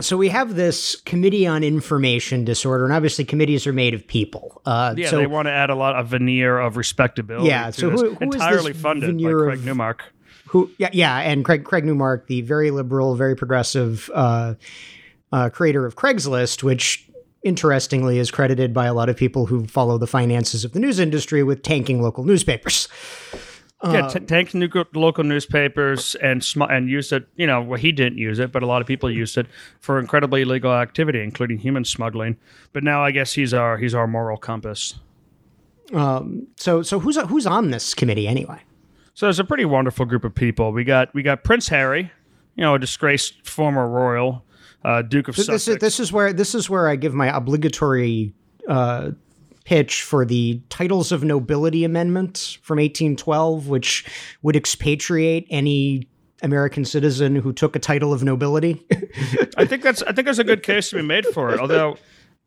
So 0.00 0.16
we 0.16 0.28
have 0.28 0.54
this 0.54 0.96
committee 1.04 1.46
on 1.46 1.62
information 1.62 2.44
disorder, 2.44 2.84
and 2.84 2.92
obviously 2.92 3.24
committees 3.24 3.66
are 3.66 3.72
made 3.72 3.94
of 3.94 4.06
people. 4.06 4.60
Uh, 4.66 4.94
Yeah, 4.96 5.08
so 5.10 5.18
they 5.18 5.26
want 5.26 5.46
to 5.46 5.52
add 5.52 5.70
a 5.70 5.74
lot 5.74 5.96
of 5.96 6.08
veneer 6.08 6.58
of 6.58 6.76
respectability. 6.76 7.48
Yeah, 7.48 7.66
to 7.70 7.72
so 7.80 7.90
who- 7.90 7.96
who 8.14 8.28
is 8.28 8.34
entirely 8.34 8.72
funded 8.72 9.16
by 9.22 9.30
Craig 9.32 9.58
of- 9.60 9.64
Newmark. 9.64 10.04
who 10.48 10.70
yeah 10.78 10.90
yeah 10.92 11.18
and 11.18 11.44
craig 11.44 11.64
craig 11.64 11.84
newmark 11.84 12.26
the 12.28 12.40
very 12.42 12.70
liberal 12.70 13.16
very 13.16 13.34
progressive 13.34 14.08
uh, 14.14 14.54
uh, 15.32 15.48
creator 15.50 15.84
of 15.86 15.96
craigslist 15.96 16.62
which 16.62 17.08
interestingly 17.42 18.18
is 18.18 18.30
credited 18.30 18.72
by 18.72 18.86
a 18.86 18.94
lot 18.94 19.08
of 19.08 19.16
people 19.16 19.46
who 19.46 19.66
follow 19.66 19.98
the 19.98 20.06
finances 20.06 20.64
of 20.64 20.72
the 20.72 20.78
news 20.78 20.98
industry 21.00 21.42
with 21.42 21.62
tanking 21.62 22.00
local 22.02 22.24
newspapers 22.24 22.88
yeah, 23.92 24.08
t- 24.08 24.20
tank 24.20 24.54
nu- 24.54 24.68
local 24.94 25.24
newspapers 25.24 26.14
and 26.16 26.42
sm- 26.42 26.62
and 26.62 26.88
used 26.88 27.12
it. 27.12 27.26
You 27.36 27.46
know, 27.46 27.60
well, 27.62 27.78
he 27.78 27.92
didn't 27.92 28.18
use 28.18 28.38
it, 28.38 28.52
but 28.52 28.62
a 28.62 28.66
lot 28.66 28.80
of 28.80 28.86
people 28.86 29.10
used 29.10 29.36
it 29.36 29.46
for 29.80 29.98
incredibly 29.98 30.42
illegal 30.42 30.72
activity, 30.72 31.20
including 31.22 31.58
human 31.58 31.84
smuggling. 31.84 32.36
But 32.72 32.84
now 32.84 33.04
I 33.04 33.10
guess 33.10 33.34
he's 33.34 33.52
our 33.52 33.76
he's 33.78 33.94
our 33.94 34.06
moral 34.06 34.36
compass. 34.38 34.94
Um, 35.92 36.46
so 36.56 36.82
so 36.82 36.98
who's 36.98 37.16
who's 37.16 37.46
on 37.46 37.70
this 37.70 37.92
committee 37.94 38.26
anyway 38.26 38.58
So 39.12 39.28
it's 39.28 39.38
a 39.38 39.44
pretty 39.44 39.66
wonderful 39.66 40.06
group 40.06 40.24
of 40.24 40.34
people. 40.34 40.72
We 40.72 40.82
got 40.84 41.12
we 41.14 41.22
got 41.22 41.44
Prince 41.44 41.68
Harry, 41.68 42.10
you 42.56 42.62
know, 42.62 42.74
a 42.74 42.78
disgraced 42.78 43.46
former 43.46 43.86
royal, 43.86 44.44
uh, 44.82 45.02
Duke 45.02 45.28
of 45.28 45.36
this 45.36 45.46
Sussex. 45.46 45.68
is 45.68 45.78
this 45.78 46.00
is 46.00 46.10
where 46.12 46.32
this 46.32 46.54
is 46.54 46.70
where 46.70 46.88
i 46.88 46.96
give 46.96 47.12
my 47.14 47.34
obligatory 47.36 48.32
uh, 48.66 49.10
pitch 49.64 50.02
for 50.02 50.24
the 50.24 50.60
titles 50.68 51.10
of 51.12 51.24
nobility 51.24 51.84
amendment 51.84 52.58
from 52.62 52.76
1812 52.76 53.68
which 53.68 54.04
would 54.42 54.56
expatriate 54.56 55.46
any 55.50 56.06
american 56.42 56.84
citizen 56.84 57.34
who 57.36 57.52
took 57.52 57.74
a 57.74 57.78
title 57.78 58.12
of 58.12 58.22
nobility 58.22 58.84
I 59.56 59.64
think 59.64 59.82
that's 59.82 60.02
I 60.02 60.12
think 60.12 60.24
there's 60.26 60.38
a 60.38 60.44
good 60.44 60.62
case 60.62 60.90
to 60.90 60.96
be 60.96 61.02
made 61.02 61.26
for 61.26 61.52
it. 61.52 61.60
Although 61.60 61.96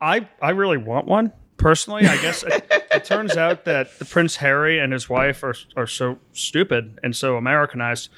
I 0.01 0.27
I 0.41 0.51
really 0.51 0.77
want 0.77 1.07
one 1.07 1.31
personally. 1.57 2.05
I 2.05 2.21
guess 2.21 2.43
it, 2.43 2.65
it 2.91 3.05
turns 3.05 3.37
out 3.37 3.65
that 3.65 3.97
the 3.99 4.05
Prince 4.05 4.35
Harry 4.37 4.79
and 4.79 4.93
his 4.93 5.09
wife 5.09 5.43
are 5.43 5.55
are 5.75 5.87
so 5.87 6.19
stupid 6.33 6.99
and 7.03 7.15
so 7.15 7.37
Americanized 7.37 8.09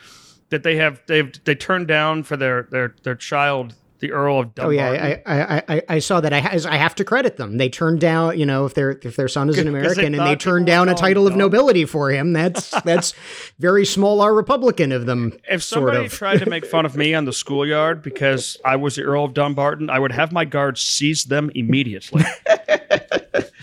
that 0.50 0.64
they 0.64 0.78
have 0.78 1.02
they've 1.08 1.32
they 1.44 1.56
turned 1.56 1.88
down 1.88 2.24
for 2.24 2.38
their 2.38 2.64
their 2.72 2.96
their 3.04 3.16
child 3.16 3.76
the 4.00 4.12
Earl 4.12 4.40
of 4.40 4.52
Oh 4.60 4.70
yeah, 4.70 5.22
I, 5.26 5.34
I, 5.34 5.64
I, 5.68 5.82
I 5.90 6.00
saw 6.00 6.22
that. 6.22 6.32
I, 6.32 6.38
I 6.38 6.78
have 6.78 6.96
to 6.96 7.04
credit 7.04 7.38
them. 7.38 7.58
They 7.58 7.70
turned 7.70 8.00
down, 8.00 8.40
you 8.40 8.46
know, 8.46 8.66
if 8.66 8.74
their 8.74 8.92
if 9.04 9.16
their 9.16 9.28
son 9.28 9.50
is 9.50 9.58
an 9.58 9.68
American, 9.74 10.16
and 10.16 10.26
they 10.26 10.36
turned 10.36 10.66
down 10.66 10.90
a 10.90 10.96
title 10.96 11.28
of 11.28 11.36
nobility 11.36 11.86
for 11.86 12.10
him. 12.10 12.34
That's 12.34 12.70
that's 12.84 13.14
very 13.60 13.86
small 13.86 14.22
R 14.22 14.34
Republican 14.34 14.92
of 14.92 15.06
them. 15.06 15.34
if 15.50 15.64
sort 15.64 15.90
somebody 15.90 16.06
of. 16.06 16.14
tried 16.14 16.40
to 16.40 16.50
make 16.50 16.66
fun 16.66 16.86
of 16.86 16.96
me 16.98 17.14
on 17.14 17.26
the 17.26 17.34
schoolyard 17.34 18.02
because 18.02 18.58
I 18.64 18.78
was 18.78 18.96
the 18.96 19.04
Earl 19.04 19.26
of 19.26 19.34
Dumbarton, 19.34 19.90
I 19.90 20.00
would 20.00 20.12
have 20.12 20.32
my 20.32 20.46
guards 20.46 20.82
seize 20.82 21.26
them 21.26 21.52
immediately. 21.54 22.24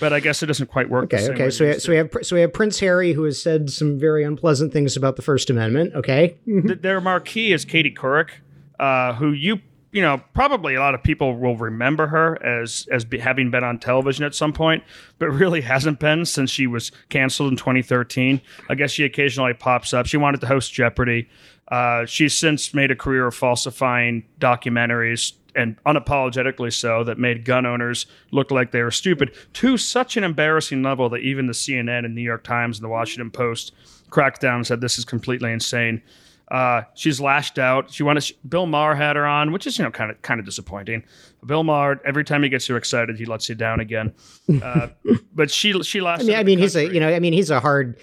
but 0.00 0.12
I 0.12 0.21
guess 0.21 0.43
it 0.43 0.47
doesn't 0.47 0.69
quite 0.69 0.90
work. 0.90 1.14
Okay, 1.14 1.31
okay. 1.31 1.50
So 1.50 1.66
we, 1.66 1.78
so 1.78 1.93
we 1.93 1.97
have 1.97 2.11
so 2.23 2.37
we 2.37 2.43
have 2.43 2.52
Prince 2.52 2.78
Harry 2.81 3.14
who 3.14 3.25
has 3.25 3.40
said 3.40 3.71
some 3.71 3.99
very 3.99 4.23
unpleasant 4.23 4.73
things 4.73 4.97
about 4.97 5.16
the 5.16 5.23
First 5.23 5.49
Amendment. 5.49 5.95
Okay, 5.95 6.37
their 6.47 7.00
marquee 7.00 7.55
is 7.55 7.64
Katie 7.64 7.95
Couric, 7.95 8.31
uh, 8.78 9.14
who 9.14 9.33
you 9.33 9.61
you 9.97 10.03
know 10.03 10.21
probably 10.35 10.75
a 10.75 10.79
lot 10.81 10.95
of 10.95 11.03
people 11.03 11.38
will 11.38 11.57
remember 11.57 12.07
her 12.07 12.41
as 12.45 12.87
as 12.93 13.07
be, 13.07 13.19
having 13.19 13.50
been 13.50 13.65
on 13.65 13.79
television 13.79 14.26
at 14.26 14.35
some 14.35 14.53
point, 14.53 14.85
but 15.19 15.31
really 15.31 15.62
hasn't 15.62 15.99
been 15.99 16.26
since 16.26 16.50
she 16.50 16.67
was 16.67 16.93
canceled 17.09 17.50
in 17.50 17.57
2013. 17.57 18.43
I 18.69 18.75
guess 18.75 18.91
she 18.91 19.05
occasionally 19.05 19.55
pops 19.55 19.95
up. 19.95 20.05
She 20.05 20.19
wanted 20.19 20.43
to 20.43 20.49
host 20.49 20.75
Jeopardy. 20.75 21.31
Uh, 21.69 22.05
she's 22.05 22.35
since 22.35 22.75
made 22.75 22.91
a 22.91 22.95
career 22.95 23.26
of 23.26 23.35
falsifying 23.35 24.25
documentaries 24.38 25.33
and 25.55 25.83
unapologetically 25.85 26.71
so 26.71 27.03
that 27.03 27.19
made 27.19 27.47
gun 27.47 27.65
owners 27.65 28.05
look 28.33 28.50
like 28.50 28.73
they 28.73 28.83
were 28.83 28.91
stupid 28.91 29.35
to 29.55 29.79
such 29.79 30.19
an 30.19 30.25
embarrassing 30.25 30.83
level 30.83 31.09
that 31.09 31.23
even 31.23 31.47
the 31.47 31.55
CNN 31.55 32.05
and 32.05 32.15
New 32.15 32.21
York 32.21 32.45
Times 32.45 32.76
and 32.76 32.85
the 32.85 32.91
Washington 32.91 33.31
Post 33.31 33.73
cracked 34.11 34.43
down 34.43 34.57
and 34.57 34.67
said 34.67 34.83
this 34.83 34.99
is 34.99 35.07
completely 35.07 35.50
insane. 35.50 36.03
Uh, 36.49 36.83
she's 36.95 37.21
lashed 37.21 37.59
out. 37.59 37.91
She 37.91 38.03
wanted 38.03 38.31
Bill 38.49 38.67
Maher 38.67 38.95
had 38.95 39.17
her 39.17 39.26
on, 39.26 39.53
which 39.53 39.67
is 39.67 39.79
you 39.79 39.85
know 39.85 39.91
kind 39.91 40.11
of 40.11 40.21
kind 40.23 40.38
of 40.38 40.47
disappointing. 40.47 41.05
Bill 41.45 41.65
Maher, 41.65 42.00
every 42.05 42.25
time 42.25 42.43
he 42.43 42.49
gets 42.49 42.67
too 42.67 42.76
excited, 42.76 43.19
he 43.19 43.25
lets 43.25 43.49
you 43.49 43.55
down 43.55 43.81
again. 43.81 44.15
Uh, 44.62 44.88
but 45.35 45.50
she 45.50 45.73
she 45.83 46.00
lashed. 46.00 46.23
I 46.23 46.26
mean, 46.26 46.37
I 46.37 46.43
mean 46.45 46.59
he's 46.59 46.76
a 46.76 46.85
you 46.85 47.00
know 47.00 47.09
I 47.12 47.19
mean 47.19 47.33
he's 47.33 47.50
a 47.50 47.61
hard. 47.61 47.99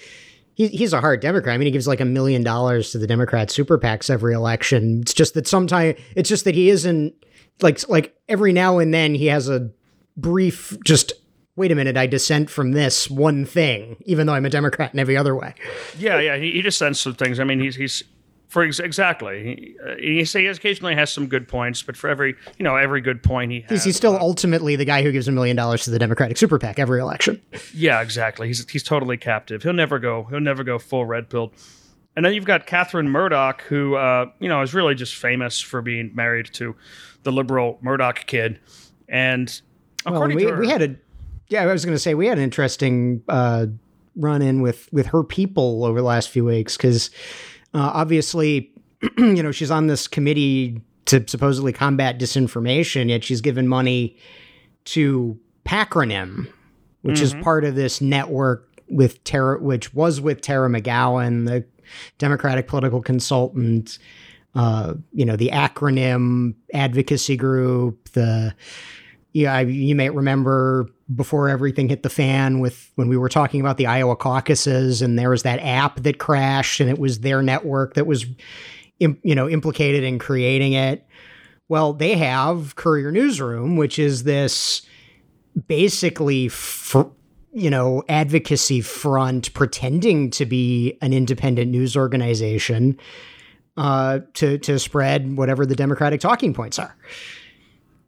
He, 0.56 0.68
he's 0.68 0.94
a 0.94 1.02
hard 1.02 1.20
Democrat. 1.20 1.56
I 1.56 1.58
mean, 1.58 1.66
he 1.66 1.72
gives 1.72 1.88
like 1.88 2.00
a 2.00 2.06
million 2.06 2.44
dollars 2.44 2.92
to 2.92 3.00
the 3.00 3.08
Democrat 3.08 3.50
super 3.50 3.80
PACs 3.80 4.12
every 4.12 4.36
election. 4.36 5.02
It's 5.02 5.14
just 5.14 5.34
that 5.34 5.48
sometimes 5.48 6.00
it's 6.16 6.30
just 6.30 6.46
that 6.46 6.54
he 6.54 6.70
isn't 6.70 7.16
like 7.62 7.88
like 7.90 8.16
every 8.30 8.54
now 8.54 8.78
and 8.78 8.94
then 8.94 9.16
he 9.16 9.28
has 9.28 9.50
a 9.50 9.72
brief 10.16 10.78
just 10.84 11.14
wait 11.56 11.72
a 11.72 11.76
minute, 11.76 11.98
I 11.98 12.08
dissent 12.08 12.50
from 12.50 12.72
this 12.72 13.10
one 13.10 13.46
thing, 13.46 13.98
even 14.06 14.28
though 14.28 14.34
I'm 14.34 14.46
a 14.46 14.50
Democrat 14.50 14.94
in 14.94 15.00
every 15.00 15.16
other 15.16 15.36
way. 15.36 15.54
Yeah, 15.98 16.20
yeah, 16.20 16.38
he, 16.38 16.52
he 16.52 16.62
dissents 16.62 17.00
some 17.00 17.14
things. 17.14 17.40
I 17.40 17.44
mean, 17.44 17.60
he's 17.60 17.76
he's 17.76 18.04
for 18.54 18.64
ex- 18.64 18.80
exactly. 18.80 19.44
He, 19.44 19.76
uh, 19.84 19.96
he, 19.98 20.24
he 20.24 20.46
occasionally 20.46 20.94
has 20.94 21.12
some 21.12 21.26
good 21.26 21.48
points, 21.48 21.82
but 21.82 21.98
for 21.98 22.08
every 22.08 22.36
you 22.60 22.64
know 22.64 22.76
every 22.76 23.02
good 23.02 23.24
point 23.24 23.52
he 23.52 23.62
has, 23.62 23.84
he's, 23.84 23.96
still 23.96 24.16
uh, 24.16 24.20
ultimately 24.20 24.76
the 24.76 24.86
guy 24.86 25.02
who 25.02 25.12
gives 25.12 25.28
a 25.28 25.32
million 25.32 25.56
dollars 25.56 25.86
to 25.86 25.90
the 25.90 25.98
Democratic 25.98 26.38
super 26.38 26.60
PAC 26.60 26.78
every 26.78 27.02
election. 27.02 27.42
Yeah, 27.74 28.02
exactly. 28.02 28.48
He's 28.48 28.70
he's 28.70 28.84
totally 28.84 29.18
captive. 29.18 29.64
He'll 29.64 29.74
never 29.74 29.98
go. 29.98 30.26
He'll 30.26 30.40
never 30.40 30.64
go 30.64 30.78
full 30.78 31.06
red 31.06 31.28
pill. 31.30 31.52
And 32.16 32.24
then 32.24 32.36
you've 32.36 32.46
got 32.46 32.68
Catherine 32.68 33.10
Murdoch, 33.10 33.64
who 33.64 33.96
uh, 33.96 34.28
you 34.40 34.48
know 34.48 34.62
is 34.62 34.76
really 34.76 34.94
just 34.94 35.16
famous 35.16 35.60
for 35.60 35.82
being 35.82 36.12
married 36.14 36.54
to 36.54 36.76
the 37.24 37.32
liberal 37.32 37.80
Murdoch 37.82 38.28
kid, 38.28 38.60
and 39.10 39.60
well, 40.06 40.28
we, 40.28 40.44
her, 40.44 40.60
we 40.60 40.70
had 40.70 40.84
a 40.84 40.96
yeah, 41.48 41.64
I 41.64 41.66
was 41.66 41.84
going 41.84 41.96
to 41.96 42.00
say 42.00 42.14
we 42.14 42.28
had 42.28 42.38
an 42.38 42.44
interesting 42.44 43.24
uh, 43.28 43.66
run 44.16 44.44
in 44.44 44.62
with 44.62 44.88
with 44.94 45.08
her 45.08 45.24
people 45.24 45.86
over 45.86 46.00
the 46.00 46.06
last 46.06 46.30
few 46.30 46.46
weeks 46.46 46.78
because 46.78 47.10
uh, 47.74 47.92
obviously, 47.94 48.72
you 49.18 49.44
know, 49.44 49.51
she's 49.51 49.72
on 49.72 49.88
this 49.88 50.08
committee 50.08 50.82
to 51.06 51.24
supposedly 51.27 51.74
combat 51.74 52.20
disinformation, 52.20 53.10
yet 53.10 53.24
she's 53.24 53.42
given 53.42 53.68
money 53.68 54.18
to 54.86 55.38
Pacronym, 55.65 56.48
which 57.01 57.18
mm-hmm. 57.18 57.38
is 57.38 57.44
part 57.44 57.65
of 57.65 57.75
this 57.75 58.01
network 58.01 58.70
with 58.89 59.24
Tara, 59.24 59.62
which 59.62 59.94
was 59.94 60.22
with 60.22 60.42
Tara 60.42 60.70
McGowan, 60.70 61.46
the 61.46 61.65
Democratic 62.18 62.68
political 62.68 63.01
consultant. 63.01 63.98
Uh, 64.56 64.94
you 65.12 65.25
know, 65.25 65.36
the 65.36 65.50
acronym 65.50 66.53
advocacy 66.74 67.36
group, 67.36 68.10
the 68.10 68.53
yeah, 69.34 69.60
you 69.62 69.96
may 69.96 70.12
remember 70.12 70.88
before 71.15 71.50
everything 71.50 71.89
hit 71.89 72.03
the 72.03 72.10
fan 72.10 72.60
with 72.60 72.91
when 72.96 73.08
we 73.08 73.17
were 73.17 73.29
talking 73.29 73.62
about 73.62 73.77
the 73.77 73.88
Iowa 73.88 74.15
caucuses 74.15 75.01
and 75.01 75.17
there 75.17 75.29
was 75.29 75.43
that 75.43 75.60
app 75.60 76.01
that 76.01 76.17
crashed 76.17 76.79
and 76.79 76.89
it 76.89 77.00
was 77.00 77.20
their 77.20 77.41
network 77.41 77.96
that 77.96 78.08
was 78.08 78.25
you 79.00 79.17
know 79.24 79.50
implicated 79.50 80.03
in 80.03 80.20
creating 80.20 80.74
it. 80.74 81.05
Well, 81.70 81.93
they 81.93 82.15
have 82.17 82.75
Courier 82.75 83.12
Newsroom, 83.12 83.77
which 83.77 83.98
is 83.98 84.24
this 84.24 84.84
basically 85.67 86.48
for, 86.50 87.12
you 87.51 87.70
know 87.70 88.03
advocacy 88.10 88.82
front 88.82 89.53
pretending 89.53 90.29
to 90.32 90.46
be 90.46 90.98
an 91.01 91.13
independent 91.13 91.72
news 91.72 91.96
organization 91.96 92.98
uh, 93.77 94.20
to 94.34 94.58
to 94.60 94.79
spread 94.79 95.38
whatever 95.38 95.65
the 95.65 95.75
Democratic 95.75 96.22
talking 96.22 96.53
points 96.53 96.79
are. 96.79 96.96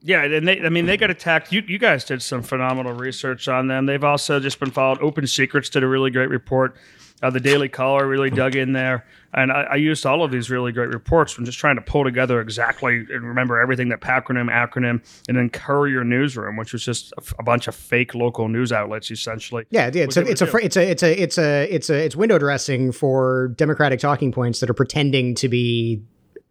Yeah, 0.06 0.24
and 0.24 0.48
they, 0.48 0.62
I 0.62 0.70
mean, 0.70 0.86
they 0.86 0.98
got 0.98 1.10
attacked. 1.10 1.52
You, 1.52 1.64
you 1.68 1.80
guys 1.80 2.06
did 2.06 2.22
some 2.22 2.44
phenomenal 2.44 2.94
research 2.94 3.48
on 3.48 3.68
them. 3.68 3.88
They've 3.88 4.04
also 4.04 4.40
just 4.40 4.60
been 4.60 4.70
followed. 4.70 5.02
Open 5.02 5.26
Secrets 5.26 5.68
did 5.68 5.82
a 5.82 5.88
really 5.88 6.12
great 6.12 6.30
report. 6.30 6.76
Uh, 7.24 7.32
the 7.32 7.40
Daily 7.40 7.70
Caller 7.70 8.06
really 8.06 8.30
dug 8.30 8.56
in 8.56 8.74
there, 8.74 9.04
and 9.34 9.52
I, 9.52 9.64
I, 9.64 9.76
used 9.78 10.06
all 10.06 10.22
of 10.22 10.32
these 10.32 10.52
really 10.52 10.74
great 10.74 10.90
reports 10.90 11.38
when 11.38 11.46
just 11.46 11.58
trying 11.58 11.78
to 11.78 11.82
pull 11.82 12.04
together 12.04 12.42
exactly 12.42 12.98
and 12.98 13.24
remember 13.24 13.60
everything 13.60 13.88
that 13.90 14.02
Pacronym, 14.02 14.52
acronym, 14.52 15.02
and 15.28 15.38
then 15.38 15.50
Courier 15.50 16.04
Newsroom, 16.04 16.58
which 16.58 16.74
was 16.74 16.84
just 16.84 17.14
a, 17.14 17.24
a 17.40 17.44
bunch 17.44 17.70
of 17.70 17.74
fake 17.74 18.14
local 18.14 18.50
news 18.50 18.74
outlets, 18.74 19.10
essentially. 19.10 19.66
Yeah, 19.70 19.88
it's 19.88 20.18
a, 20.18 20.28
it's 20.28 20.42
a, 20.42 20.58
it's 20.58 20.78
a 20.78 20.92
it's 20.92 21.04
a 21.04 21.22
it's 21.22 21.38
a 21.38 21.74
it's 21.74 21.90
a 21.90 22.06
it's 22.06 22.16
window 22.18 22.38
dressing 22.38 22.92
for 22.92 23.54
Democratic 23.56 24.02
talking 24.02 24.34
points 24.34 24.60
that 24.60 24.70
are 24.70 24.76
pretending 24.76 25.36
to 25.36 25.48
be 25.48 26.04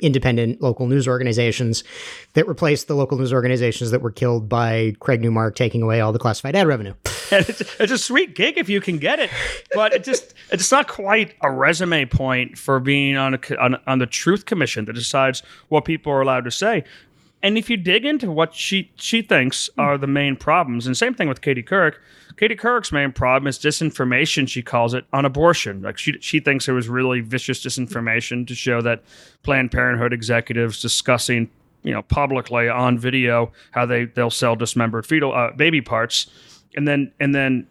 independent 0.04 0.60
local 0.60 0.86
news 0.86 1.08
organizations 1.08 1.82
that 2.34 2.46
replaced 2.46 2.88
the 2.88 2.94
local 2.94 3.18
news 3.18 3.32
organizations 3.32 3.90
that 3.90 4.02
were 4.02 4.10
killed 4.10 4.48
by 4.48 4.94
Craig 5.00 5.20
Newmark 5.20 5.56
taking 5.56 5.82
away 5.82 6.00
all 6.00 6.12
the 6.12 6.18
classified 6.18 6.54
ad 6.54 6.66
revenue. 6.66 6.94
it's, 7.30 7.60
it's, 7.80 7.92
a 7.92 7.98
sweet 7.98 8.34
gig 8.34 8.58
if 8.58 8.68
you 8.68 8.80
can 8.80 8.98
get 8.98 9.18
it, 9.18 9.30
but 9.74 9.94
it 9.94 10.04
just 10.04 10.34
it's 10.50 10.70
not 10.70 10.88
quite 10.88 11.34
a 11.42 11.50
resume 11.50 12.04
point 12.04 12.58
for 12.58 12.78
being 12.78 13.16
on 13.16 13.34
a, 13.34 13.56
on, 13.58 13.76
on 13.86 13.98
the 13.98 14.06
Truth 14.06 14.44
Commission 14.44 14.84
that 14.84 14.92
decides 14.92 15.42
what 15.68 15.84
people 15.84 16.12
are 16.12 16.20
allowed 16.20 16.44
to 16.44 16.50
say. 16.50 16.84
And 17.44 17.58
if 17.58 17.68
you 17.68 17.76
dig 17.76 18.06
into 18.06 18.30
what 18.30 18.54
she 18.54 18.90
she 18.96 19.20
thinks 19.20 19.68
are 19.76 19.98
the 19.98 20.06
main 20.06 20.34
problems, 20.34 20.86
and 20.86 20.96
same 20.96 21.12
thing 21.12 21.28
with 21.28 21.42
Katie 21.42 21.62
Couric, 21.62 21.96
Katie 22.38 22.56
Couric's 22.56 22.90
main 22.90 23.12
problem 23.12 23.46
is 23.46 23.58
disinformation, 23.58 24.48
she 24.48 24.62
calls 24.62 24.94
it, 24.94 25.04
on 25.12 25.26
abortion. 25.26 25.82
Like 25.82 25.98
she 25.98 26.14
she 26.20 26.40
thinks 26.40 26.66
it 26.66 26.72
was 26.72 26.88
really 26.88 27.20
vicious 27.20 27.62
disinformation 27.62 28.46
to 28.46 28.54
show 28.54 28.80
that 28.80 29.02
Planned 29.42 29.72
Parenthood 29.72 30.14
executives 30.14 30.80
discussing, 30.80 31.50
you 31.82 31.92
know, 31.92 32.00
publicly 32.00 32.70
on 32.70 32.98
video 32.98 33.52
how 33.72 33.84
they 33.84 34.06
they'll 34.06 34.30
sell 34.30 34.56
dismembered 34.56 35.04
fetal 35.04 35.34
uh, 35.34 35.50
baby 35.52 35.82
parts, 35.82 36.30
and 36.74 36.88
then 36.88 37.12
and 37.20 37.34
then 37.34 37.66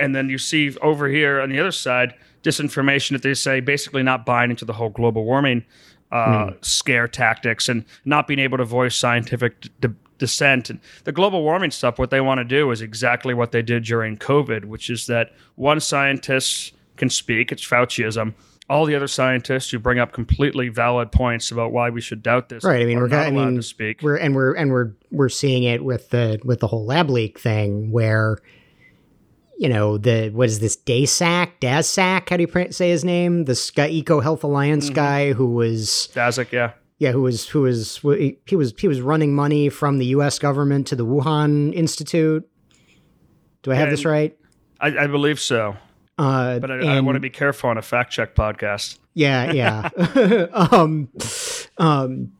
and 0.00 0.16
then 0.16 0.28
you 0.28 0.36
see 0.36 0.76
over 0.78 1.06
here 1.06 1.40
on 1.40 1.48
the 1.48 1.60
other 1.60 1.70
side 1.70 2.12
disinformation 2.42 3.10
that 3.12 3.22
they 3.22 3.34
say 3.34 3.60
basically 3.60 4.02
not 4.02 4.26
buying 4.26 4.50
into 4.50 4.64
the 4.64 4.72
whole 4.72 4.90
global 4.90 5.24
warming 5.24 5.64
uh, 6.12 6.46
mm. 6.46 6.64
scare 6.64 7.08
tactics 7.08 7.68
and 7.68 7.84
not 8.04 8.26
being 8.26 8.40
able 8.40 8.58
to 8.58 8.64
voice 8.64 8.96
scientific 8.96 9.68
d- 9.80 9.88
dissent. 10.18 10.70
And 10.70 10.80
the 11.04 11.12
global 11.12 11.42
warming 11.42 11.70
stuff, 11.70 11.98
what 11.98 12.10
they 12.10 12.20
want 12.20 12.38
to 12.38 12.44
do 12.44 12.70
is 12.70 12.80
exactly 12.80 13.34
what 13.34 13.52
they 13.52 13.62
did 13.62 13.84
during 13.84 14.16
COVID, 14.16 14.64
which 14.64 14.90
is 14.90 15.06
that 15.06 15.32
one 15.56 15.80
scientist 15.80 16.74
can 16.96 17.10
speak, 17.10 17.52
it's 17.52 17.66
Fauciism. 17.66 18.34
All 18.68 18.84
the 18.84 18.96
other 18.96 19.06
scientists 19.06 19.70
who 19.70 19.78
bring 19.78 20.00
up 20.00 20.12
completely 20.12 20.70
valid 20.70 21.12
points 21.12 21.52
about 21.52 21.70
why 21.70 21.88
we 21.90 22.00
should 22.00 22.20
doubt 22.20 22.48
this, 22.48 22.64
right? 22.64 22.82
I 22.82 22.84
mean, 22.84 22.98
we're 22.98 23.06
not 23.06 23.28
I 23.28 23.30
mean, 23.30 23.54
to 23.54 23.62
speak. 23.62 24.02
We're 24.02 24.16
and 24.16 24.34
we're 24.34 24.54
and 24.54 24.72
we're 24.72 24.90
we're 25.12 25.28
seeing 25.28 25.62
it 25.62 25.84
with 25.84 26.10
the 26.10 26.40
with 26.44 26.58
the 26.58 26.66
whole 26.66 26.84
lab 26.84 27.08
leak 27.08 27.38
thing, 27.38 27.92
where 27.92 28.38
you 29.58 29.68
know, 29.68 29.98
the 29.98 30.30
what 30.30 30.48
is 30.48 30.60
this 30.60 30.76
Daysack, 30.76 31.60
Dazsack? 31.60 32.28
How 32.28 32.36
do 32.36 32.42
you 32.42 32.72
say 32.72 32.90
his 32.90 33.04
name? 33.04 33.44
This 33.44 33.70
guy, 33.70 33.88
Eco 33.88 34.20
Health 34.20 34.44
Alliance 34.44 34.86
mm-hmm. 34.86 34.94
guy 34.94 35.32
who 35.32 35.46
was 35.46 36.08
Daszak, 36.14 36.52
yeah, 36.52 36.72
yeah, 36.98 37.12
who 37.12 37.22
was 37.22 37.48
who 37.48 37.62
was 37.62 37.98
he 38.46 38.56
was 38.56 38.74
he 38.78 38.88
was 38.88 39.00
running 39.00 39.34
money 39.34 39.68
from 39.68 39.98
the 39.98 40.06
U.S. 40.06 40.38
government 40.38 40.86
to 40.88 40.96
the 40.96 41.06
Wuhan 41.06 41.72
Institute. 41.74 42.48
Do 43.62 43.72
I 43.72 43.74
have 43.76 43.88
and 43.88 43.92
this 43.92 44.04
right? 44.04 44.36
I, 44.80 44.88
I 44.88 45.06
believe 45.06 45.40
so. 45.40 45.76
Uh, 46.18 46.58
but 46.58 46.70
I, 46.70 46.74
and, 46.76 46.88
I, 46.88 47.00
want 47.00 47.16
to 47.16 47.20
be 47.20 47.30
careful 47.30 47.68
on 47.68 47.76
a 47.76 47.82
fact 47.82 48.12
check 48.12 48.34
podcast. 48.34 48.98
Yeah, 49.12 49.52
yeah. 49.52 49.88
um, 50.72 51.08
um, 51.76 52.32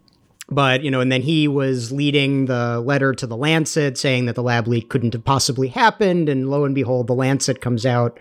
but 0.48 0.82
you 0.82 0.90
know 0.90 1.00
and 1.00 1.10
then 1.10 1.22
he 1.22 1.48
was 1.48 1.90
leading 1.92 2.46
the 2.46 2.80
letter 2.80 3.12
to 3.12 3.26
the 3.26 3.36
lancet 3.36 3.98
saying 3.98 4.26
that 4.26 4.34
the 4.34 4.42
lab 4.42 4.68
leak 4.68 4.88
couldn't 4.88 5.12
have 5.12 5.24
possibly 5.24 5.68
happened. 5.68 6.28
And 6.28 6.50
lo 6.50 6.64
and 6.64 6.74
behold 6.74 7.06
the 7.06 7.14
lancet 7.14 7.60
comes 7.60 7.84
out 7.84 8.18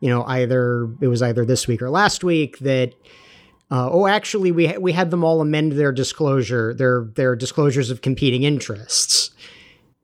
you 0.00 0.08
know 0.08 0.24
either 0.24 0.88
it 1.00 1.08
was 1.08 1.22
either 1.22 1.44
this 1.44 1.68
week 1.68 1.80
or 1.80 1.90
last 1.90 2.24
week 2.24 2.58
that 2.58 2.92
uh, 3.70 3.88
oh 3.90 4.06
actually 4.06 4.52
we 4.52 4.66
ha- 4.66 4.78
we 4.78 4.92
had 4.92 5.10
them 5.10 5.24
all 5.24 5.40
amend 5.40 5.72
their 5.72 5.92
disclosure 5.92 6.74
their 6.74 7.04
their 7.14 7.36
disclosures 7.36 7.90
of 7.90 8.02
competing 8.02 8.42
interests. 8.42 9.30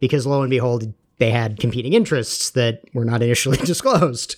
Because 0.00 0.26
lo 0.26 0.42
and 0.42 0.50
behold 0.50 0.94
they 1.18 1.30
had 1.30 1.58
competing 1.58 1.92
interests 1.92 2.50
that 2.50 2.82
were 2.94 3.04
not 3.04 3.22
initially 3.22 3.56
disclosed. 3.64 4.36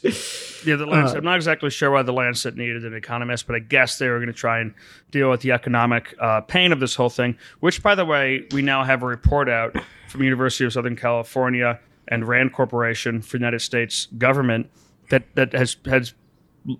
Yeah, 0.66 0.76
the 0.76 0.86
Lancet. 0.86 1.16
Uh, 1.16 1.18
I'm 1.18 1.24
not 1.24 1.36
exactly 1.36 1.70
sure 1.70 1.90
why 1.90 2.02
the 2.02 2.12
Lancet 2.12 2.56
needed 2.56 2.84
an 2.84 2.94
economist, 2.94 3.46
but 3.46 3.54
I 3.54 3.58
guess 3.58 3.98
they 3.98 4.08
were 4.08 4.16
going 4.16 4.28
to 4.28 4.32
try 4.32 4.60
and 4.60 4.74
deal 5.10 5.30
with 5.30 5.42
the 5.42 5.52
economic 5.52 6.14
uh, 6.18 6.40
pain 6.40 6.72
of 6.72 6.80
this 6.80 6.94
whole 6.94 7.10
thing. 7.10 7.36
Which, 7.60 7.82
by 7.82 7.94
the 7.94 8.04
way, 8.04 8.46
we 8.52 8.62
now 8.62 8.82
have 8.84 9.02
a 9.02 9.06
report 9.06 9.48
out 9.48 9.76
from 10.08 10.22
University 10.22 10.64
of 10.64 10.72
Southern 10.72 10.96
California 10.96 11.78
and 12.08 12.26
Rand 12.26 12.54
Corporation 12.54 13.20
for 13.20 13.36
the 13.36 13.42
United 13.42 13.60
States 13.60 14.06
government 14.16 14.70
that 15.10 15.24
that 15.34 15.52
has 15.52 15.76
has 15.84 16.14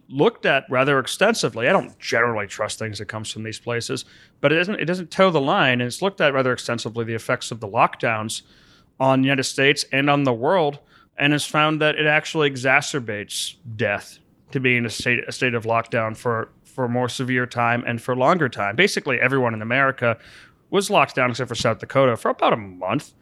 looked 0.08 0.46
at 0.46 0.64
rather 0.70 0.98
extensively. 0.98 1.68
I 1.68 1.72
don't 1.72 1.98
generally 1.98 2.46
trust 2.46 2.78
things 2.78 2.98
that 2.98 3.06
comes 3.06 3.30
from 3.30 3.42
these 3.42 3.58
places, 3.58 4.06
but 4.40 4.50
it 4.50 4.56
doesn't 4.56 4.80
it 4.80 4.86
doesn't 4.86 5.10
toe 5.10 5.30
the 5.30 5.40
line, 5.42 5.80
and 5.80 5.82
it's 5.82 6.00
looked 6.00 6.22
at 6.22 6.32
rather 6.32 6.52
extensively 6.52 7.04
the 7.04 7.14
effects 7.14 7.50
of 7.50 7.60
the 7.60 7.68
lockdowns 7.68 8.42
on 9.00 9.22
the 9.22 9.26
United 9.26 9.44
States 9.44 9.84
and 9.90 10.08
on 10.08 10.22
the 10.22 10.32
world, 10.32 10.78
and 11.18 11.32
has 11.32 11.44
found 11.44 11.80
that 11.80 11.96
it 11.96 12.06
actually 12.06 12.48
exacerbates 12.50 13.56
death 13.76 14.18
to 14.52 14.60
be 14.60 14.76
in 14.76 14.86
a 14.86 14.90
state 14.90 15.20
a 15.26 15.32
state 15.32 15.54
of 15.54 15.64
lockdown 15.64 16.16
for 16.16 16.50
for 16.64 16.86
more 16.88 17.08
severe 17.08 17.46
time 17.46 17.82
and 17.86 18.00
for 18.00 18.14
longer 18.14 18.48
time. 18.48 18.76
Basically, 18.76 19.18
everyone 19.20 19.54
in 19.54 19.62
America 19.62 20.18
was 20.70 20.90
locked 20.90 21.16
down 21.16 21.30
except 21.30 21.48
for 21.48 21.54
South 21.54 21.78
Dakota 21.80 22.16
for 22.16 22.30
about 22.30 22.52
a 22.52 22.56
month. 22.56 23.12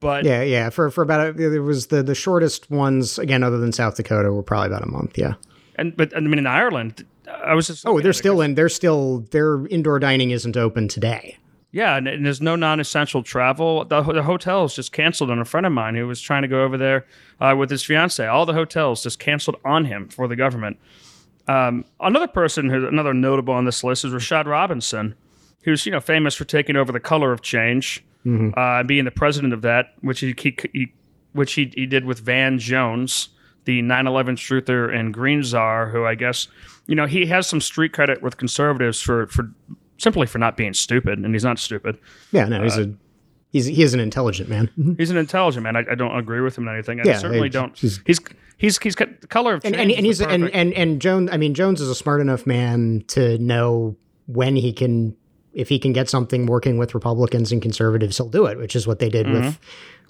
But 0.00 0.24
yeah, 0.24 0.42
yeah, 0.42 0.70
for 0.70 0.90
for 0.90 1.02
about 1.02 1.38
a, 1.38 1.54
it 1.54 1.58
was 1.58 1.88
the 1.88 2.02
the 2.02 2.14
shortest 2.14 2.70
ones 2.70 3.18
again, 3.18 3.42
other 3.42 3.58
than 3.58 3.72
South 3.72 3.96
Dakota, 3.96 4.32
were 4.32 4.42
probably 4.42 4.68
about 4.68 4.82
a 4.82 4.90
month. 4.90 5.16
Yeah, 5.18 5.34
and 5.76 5.96
but 5.96 6.16
I 6.16 6.20
mean 6.20 6.38
in 6.38 6.46
Ireland, 6.46 7.06
I 7.28 7.54
was 7.54 7.68
just 7.68 7.86
Oh, 7.86 8.00
they're 8.00 8.12
still 8.12 8.40
in. 8.40 8.54
They're 8.54 8.68
still. 8.68 9.20
Their 9.30 9.64
indoor 9.66 10.00
dining 10.00 10.30
isn't 10.30 10.56
open 10.56 10.88
today. 10.88 11.38
Yeah, 11.72 11.96
and, 11.96 12.06
and 12.06 12.24
there's 12.24 12.42
no 12.42 12.54
non-essential 12.54 13.22
travel. 13.22 13.86
The, 13.86 14.02
the 14.02 14.22
hotel 14.22 14.64
is 14.64 14.74
just 14.74 14.92
canceled 14.92 15.30
on 15.30 15.38
a 15.38 15.44
friend 15.46 15.64
of 15.64 15.72
mine 15.72 15.94
who 15.94 16.06
was 16.06 16.20
trying 16.20 16.42
to 16.42 16.48
go 16.48 16.62
over 16.62 16.76
there 16.76 17.06
uh, 17.40 17.54
with 17.58 17.70
his 17.70 17.82
fiance. 17.82 18.24
All 18.26 18.44
the 18.44 18.52
hotels 18.52 19.02
just 19.02 19.18
canceled 19.18 19.56
on 19.64 19.86
him 19.86 20.08
for 20.08 20.28
the 20.28 20.36
government. 20.36 20.76
Um, 21.48 21.86
another 21.98 22.28
person 22.28 22.68
who 22.68 22.86
another 22.86 23.14
notable 23.14 23.54
on 23.54 23.64
this 23.64 23.82
list 23.82 24.04
is 24.04 24.12
Rashad 24.12 24.44
Robinson, 24.46 25.14
who's 25.62 25.84
you 25.86 25.92
know 25.92 26.00
famous 26.00 26.34
for 26.34 26.44
taking 26.44 26.76
over 26.76 26.92
the 26.92 27.00
color 27.00 27.32
of 27.32 27.40
change, 27.40 28.04
uh, 28.56 28.78
and 28.78 28.88
being 28.88 29.04
the 29.04 29.10
president 29.10 29.52
of 29.52 29.62
that, 29.62 29.94
which 30.02 30.20
he, 30.20 30.34
he, 30.38 30.56
he 30.72 30.92
which 31.32 31.54
he, 31.54 31.72
he 31.74 31.86
did 31.86 32.04
with 32.04 32.20
Van 32.20 32.58
Jones, 32.58 33.30
the 33.64 33.82
9/11 33.82 34.36
truther 34.36 34.94
and 34.94 35.12
Green 35.12 35.42
Czar, 35.42 35.88
who 35.88 36.04
I 36.04 36.14
guess 36.14 36.46
you 36.86 36.94
know 36.94 37.06
he 37.06 37.26
has 37.26 37.48
some 37.48 37.60
street 37.60 37.92
credit 37.92 38.22
with 38.22 38.36
conservatives 38.36 39.00
for 39.00 39.26
for 39.26 39.50
simply 40.02 40.26
for 40.26 40.38
not 40.38 40.56
being 40.56 40.74
stupid, 40.74 41.18
and 41.18 41.34
he's 41.34 41.44
not 41.44 41.58
stupid. 41.58 41.98
Yeah, 42.32 42.46
no, 42.46 42.58
Uh, 42.60 42.62
he's 42.64 42.78
a. 42.78 42.94
He's 43.50 43.66
he 43.66 43.82
is 43.82 43.92
an 43.92 44.00
intelligent 44.00 44.48
man. 44.48 44.70
He's 44.98 45.10
an 45.10 45.18
intelligent 45.18 45.62
man. 45.62 45.76
I, 45.76 45.84
I 45.90 45.94
don't 45.94 46.16
agree 46.16 46.40
with 46.40 46.56
him 46.56 46.66
on 46.68 46.74
anything. 46.74 47.00
I 47.00 47.02
Yeah, 47.04 47.18
certainly 47.18 47.48
he's- 47.48 47.52
don't. 47.52 47.78
he's- 47.78 48.00
He's 48.06 48.18
he's 48.56 48.78
he's 48.78 48.94
got 48.94 49.20
the 49.20 49.26
color 49.26 49.52
of 49.54 49.64
and 49.66 49.76
and, 49.76 49.90
and 49.90 50.06
he's 50.06 50.18
the 50.20 50.28
and, 50.28 50.48
and 50.50 50.72
and 50.72 51.02
Jones. 51.02 51.28
I 51.30 51.36
mean, 51.36 51.52
Jones 51.52 51.78
is 51.82 51.90
a 51.90 51.94
smart 51.94 52.22
enough 52.22 52.46
man 52.46 53.04
to 53.08 53.36
know 53.38 53.94
when 54.26 54.56
he 54.56 54.72
can, 54.72 55.14
if 55.52 55.68
he 55.68 55.78
can 55.78 55.92
get 55.92 56.08
something 56.08 56.46
working 56.46 56.78
with 56.78 56.94
Republicans 56.94 57.52
and 57.52 57.60
conservatives, 57.60 58.16
he'll 58.16 58.30
do 58.30 58.46
it. 58.46 58.56
Which 58.56 58.74
is 58.74 58.86
what 58.86 59.00
they 59.00 59.10
did 59.10 59.28
with 59.30 59.58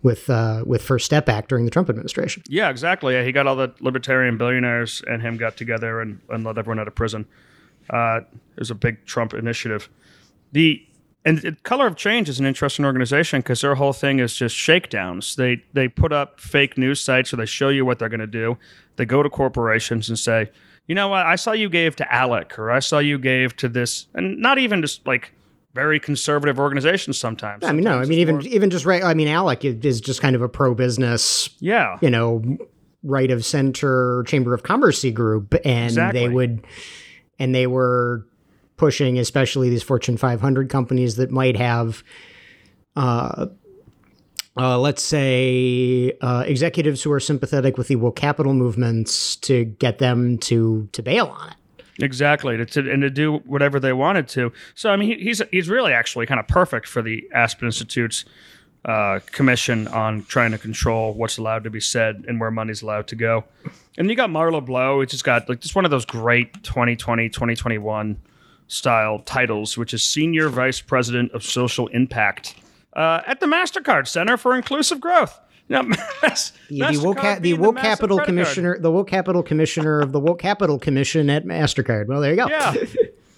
with 0.04 0.30
uh, 0.30 0.62
with 0.64 0.80
First 0.80 1.04
Step 1.06 1.28
Act 1.28 1.48
during 1.48 1.64
the 1.64 1.70
Trump 1.72 1.90
administration. 1.90 2.44
yeah, 2.48 2.70
exactly. 2.70 3.14
Yeah, 3.14 3.24
he 3.24 3.32
got 3.32 3.48
all 3.48 3.56
the 3.56 3.74
libertarian 3.80 4.38
billionaires 4.38 5.02
and 5.08 5.20
him 5.20 5.36
got 5.36 5.56
together 5.56 6.00
and, 6.00 6.20
and 6.28 6.44
let 6.44 6.58
everyone 6.58 6.78
out 6.78 6.86
of 6.86 6.94
prison. 6.94 7.26
Uh, 7.90 8.20
it 8.56 8.58
was 8.58 8.70
a 8.70 8.74
big 8.74 9.04
Trump 9.06 9.34
initiative. 9.34 9.88
The 10.52 10.86
and 11.24 11.56
Color 11.62 11.86
of 11.86 11.96
Change 11.96 12.28
is 12.28 12.40
an 12.40 12.46
interesting 12.46 12.84
organization 12.84 13.40
because 13.40 13.60
their 13.60 13.76
whole 13.76 13.92
thing 13.92 14.18
is 14.18 14.34
just 14.34 14.56
shakedowns. 14.56 15.36
They 15.36 15.62
they 15.72 15.88
put 15.88 16.12
up 16.12 16.40
fake 16.40 16.76
news 16.76 17.00
sites 17.00 17.32
where 17.32 17.38
they 17.38 17.46
show 17.46 17.68
you 17.68 17.84
what 17.84 17.98
they're 17.98 18.08
going 18.08 18.20
to 18.20 18.26
do. 18.26 18.56
They 18.96 19.04
go 19.04 19.22
to 19.22 19.30
corporations 19.30 20.08
and 20.08 20.18
say, 20.18 20.50
you 20.88 20.94
know 20.94 21.08
what, 21.08 21.24
I 21.24 21.36
saw 21.36 21.52
you 21.52 21.68
gave 21.68 21.94
to 21.96 22.12
Alec 22.12 22.58
or 22.58 22.70
I 22.70 22.80
saw 22.80 22.98
you 22.98 23.18
gave 23.18 23.56
to 23.58 23.68
this, 23.68 24.06
and 24.14 24.38
not 24.38 24.58
even 24.58 24.82
just 24.82 25.06
like 25.06 25.32
very 25.74 25.98
conservative 26.00 26.58
organizations 26.58 27.18
sometimes. 27.18 27.64
I 27.64 27.72
mean, 27.72 27.84
no, 27.84 27.98
I 28.00 28.04
mean 28.04 28.18
even 28.18 28.34
more- 28.36 28.44
even 28.44 28.68
just 28.70 28.84
right. 28.84 29.02
I 29.04 29.14
mean, 29.14 29.28
Alec 29.28 29.64
is 29.64 29.76
is 29.84 30.00
just 30.00 30.20
kind 30.20 30.34
of 30.34 30.42
a 30.42 30.48
pro 30.48 30.74
business, 30.74 31.50
yeah, 31.60 31.98
you 32.02 32.10
know, 32.10 32.42
right 33.04 33.30
of 33.30 33.44
center 33.44 34.24
Chamber 34.26 34.54
of 34.54 34.64
Commerce 34.64 35.04
group, 35.10 35.54
and 35.64 35.84
Exactly. 35.86 36.20
they 36.20 36.28
would 36.28 36.66
and 37.38 37.54
they 37.54 37.66
were 37.66 38.26
pushing, 38.76 39.18
especially 39.18 39.70
these 39.70 39.82
Fortune 39.82 40.16
500 40.16 40.68
companies 40.68 41.16
that 41.16 41.30
might 41.30 41.56
have, 41.56 42.02
uh, 42.96 43.46
uh, 44.56 44.78
let's 44.78 45.02
say, 45.02 46.12
uh, 46.20 46.44
executives 46.46 47.02
who 47.02 47.12
are 47.12 47.20
sympathetic 47.20 47.78
with 47.78 47.88
the 47.88 47.96
woke 47.96 48.16
capital 48.16 48.54
movements 48.54 49.36
to 49.36 49.64
get 49.64 49.98
them 49.98 50.38
to 50.38 50.88
to 50.92 51.02
bail 51.02 51.26
on 51.26 51.50
it. 51.50 51.54
Exactly, 52.02 52.56
to, 52.56 52.64
to, 52.66 52.90
and 52.90 53.02
to 53.02 53.10
do 53.10 53.36
whatever 53.46 53.78
they 53.78 53.92
wanted 53.92 54.26
to. 54.28 54.52
So 54.74 54.90
I 54.90 54.96
mean, 54.96 55.16
he, 55.16 55.24
he's 55.24 55.42
he's 55.50 55.68
really 55.68 55.92
actually 55.92 56.26
kind 56.26 56.40
of 56.40 56.48
perfect 56.48 56.88
for 56.88 57.02
the 57.02 57.28
Aspen 57.32 57.66
Institute's 57.66 58.24
uh, 58.84 59.20
commission 59.26 59.86
on 59.88 60.24
trying 60.24 60.50
to 60.52 60.58
control 60.58 61.14
what's 61.14 61.38
allowed 61.38 61.64
to 61.64 61.70
be 61.70 61.80
said 61.80 62.24
and 62.26 62.40
where 62.40 62.50
money's 62.50 62.82
allowed 62.82 63.06
to 63.08 63.16
go. 63.16 63.44
And 63.96 64.08
you 64.08 64.16
got 64.16 64.30
Marla 64.30 64.64
Blow, 64.64 64.98
which 64.98 65.12
has 65.12 65.22
got 65.22 65.48
like 65.48 65.60
just 65.60 65.74
one 65.74 65.84
of 65.84 65.90
those 65.90 66.04
great 66.04 66.54
2020 66.64 67.28
2021 67.28 68.16
style 68.68 69.18
titles, 69.20 69.76
which 69.76 69.92
is 69.94 70.02
Senior 70.02 70.48
Vice 70.48 70.80
President 70.80 71.30
of 71.32 71.44
Social 71.44 71.88
Impact 71.88 72.54
uh, 72.94 73.20
at 73.26 73.40
the 73.40 73.46
Mastercard 73.46 74.06
Center 74.08 74.36
for 74.36 74.56
Inclusive 74.56 75.00
Growth. 75.00 75.38
Now, 75.68 75.82
Mas- 76.22 76.52
The, 76.68 76.80
the 76.92 77.00
woke, 77.04 77.18
ca- 77.18 77.38
the 77.38 77.54
woke 77.54 77.74
massive 77.76 77.88
capital 77.90 78.16
credit 78.16 78.26
card. 78.26 78.26
commissioner, 78.26 78.78
the 78.78 78.90
woke 78.90 79.08
capital 79.08 79.42
commissioner 79.42 80.00
of 80.00 80.12
the 80.12 80.20
woke 80.20 80.40
capital 80.40 80.78
commission 80.78 81.30
at 81.30 81.44
Mastercard. 81.44 82.06
Well, 82.08 82.20
there 82.20 82.30
you 82.30 82.36
go. 82.36 82.48
Yeah. 82.48 82.74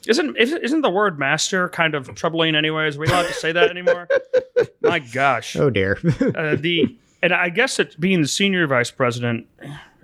Isn't 0.06 0.36
isn't 0.36 0.80
the 0.80 0.90
word 0.90 1.18
master 1.18 1.68
kind 1.68 1.94
of 1.94 2.14
troubling 2.14 2.54
anyways? 2.54 2.96
Are 2.96 3.00
we 3.00 3.06
allowed 3.06 3.26
to 3.26 3.32
say 3.32 3.52
that 3.52 3.70
anymore? 3.70 4.08
My 4.82 4.98
gosh. 4.98 5.56
Oh 5.56 5.70
dear. 5.70 5.98
Uh, 6.20 6.56
the 6.56 6.96
and 7.22 7.32
I 7.32 7.48
guess 7.48 7.78
it 7.78 7.98
being 7.98 8.22
the 8.22 8.28
senior 8.28 8.66
vice 8.66 8.90
president, 8.90 9.46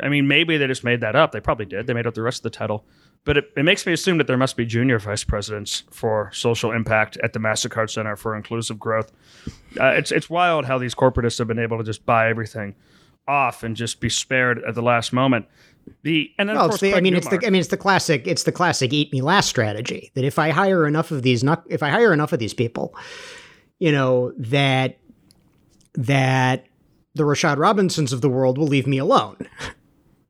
I 0.00 0.08
mean 0.08 0.26
maybe 0.26 0.56
they 0.56 0.66
just 0.66 0.84
made 0.84 1.00
that 1.00 1.16
up. 1.16 1.32
They 1.32 1.40
probably 1.40 1.66
did. 1.66 1.86
They 1.86 1.94
made 1.94 2.06
up 2.06 2.14
the 2.14 2.22
rest 2.22 2.40
of 2.40 2.42
the 2.44 2.50
title. 2.50 2.84
But 3.24 3.36
it, 3.36 3.50
it 3.54 3.64
makes 3.64 3.84
me 3.84 3.92
assume 3.92 4.16
that 4.16 4.26
there 4.26 4.38
must 4.38 4.56
be 4.56 4.64
junior 4.64 4.98
vice 4.98 5.24
presidents 5.24 5.82
for 5.90 6.30
social 6.32 6.72
impact 6.72 7.18
at 7.22 7.34
the 7.34 7.38
MasterCard 7.38 7.90
Center 7.90 8.16
for 8.16 8.34
Inclusive 8.34 8.78
Growth. 8.78 9.12
Uh, 9.78 9.88
it's 9.88 10.10
it's 10.10 10.30
wild 10.30 10.64
how 10.64 10.78
these 10.78 10.94
corporatists 10.94 11.38
have 11.38 11.46
been 11.46 11.58
able 11.58 11.76
to 11.76 11.84
just 11.84 12.06
buy 12.06 12.30
everything 12.30 12.74
off 13.30 13.62
and 13.62 13.76
just 13.76 14.00
be 14.00 14.08
spared 14.08 14.62
at 14.64 14.74
the 14.74 14.82
last 14.82 15.12
moment. 15.12 15.46
The 16.02 16.30
and 16.38 16.48
then 16.48 16.56
Well, 16.56 16.66
of 16.66 16.70
course 16.72 16.80
the, 16.80 16.94
I 16.94 17.00
mean, 17.00 17.14
it's 17.14 17.28
the, 17.28 17.40
I 17.44 17.50
mean, 17.50 17.60
it's 17.60 17.68
the 17.68 17.76
classic, 17.76 18.26
it's 18.26 18.42
the 18.42 18.52
classic 18.52 18.92
eat 18.92 19.12
me 19.12 19.22
last 19.22 19.48
strategy. 19.48 20.10
That 20.14 20.24
if 20.24 20.38
I 20.38 20.50
hire 20.50 20.86
enough 20.86 21.10
of 21.10 21.22
these, 21.22 21.42
not 21.42 21.64
if 21.68 21.82
I 21.82 21.88
hire 21.88 22.12
enough 22.12 22.32
of 22.32 22.38
these 22.38 22.54
people, 22.54 22.94
you 23.78 23.92
know 23.92 24.32
that 24.36 24.98
that 25.94 26.66
the 27.14 27.24
Rashad 27.24 27.58
Robinsons 27.58 28.12
of 28.12 28.20
the 28.20 28.28
world 28.28 28.58
will 28.58 28.66
leave 28.66 28.86
me 28.86 28.98
alone. 28.98 29.36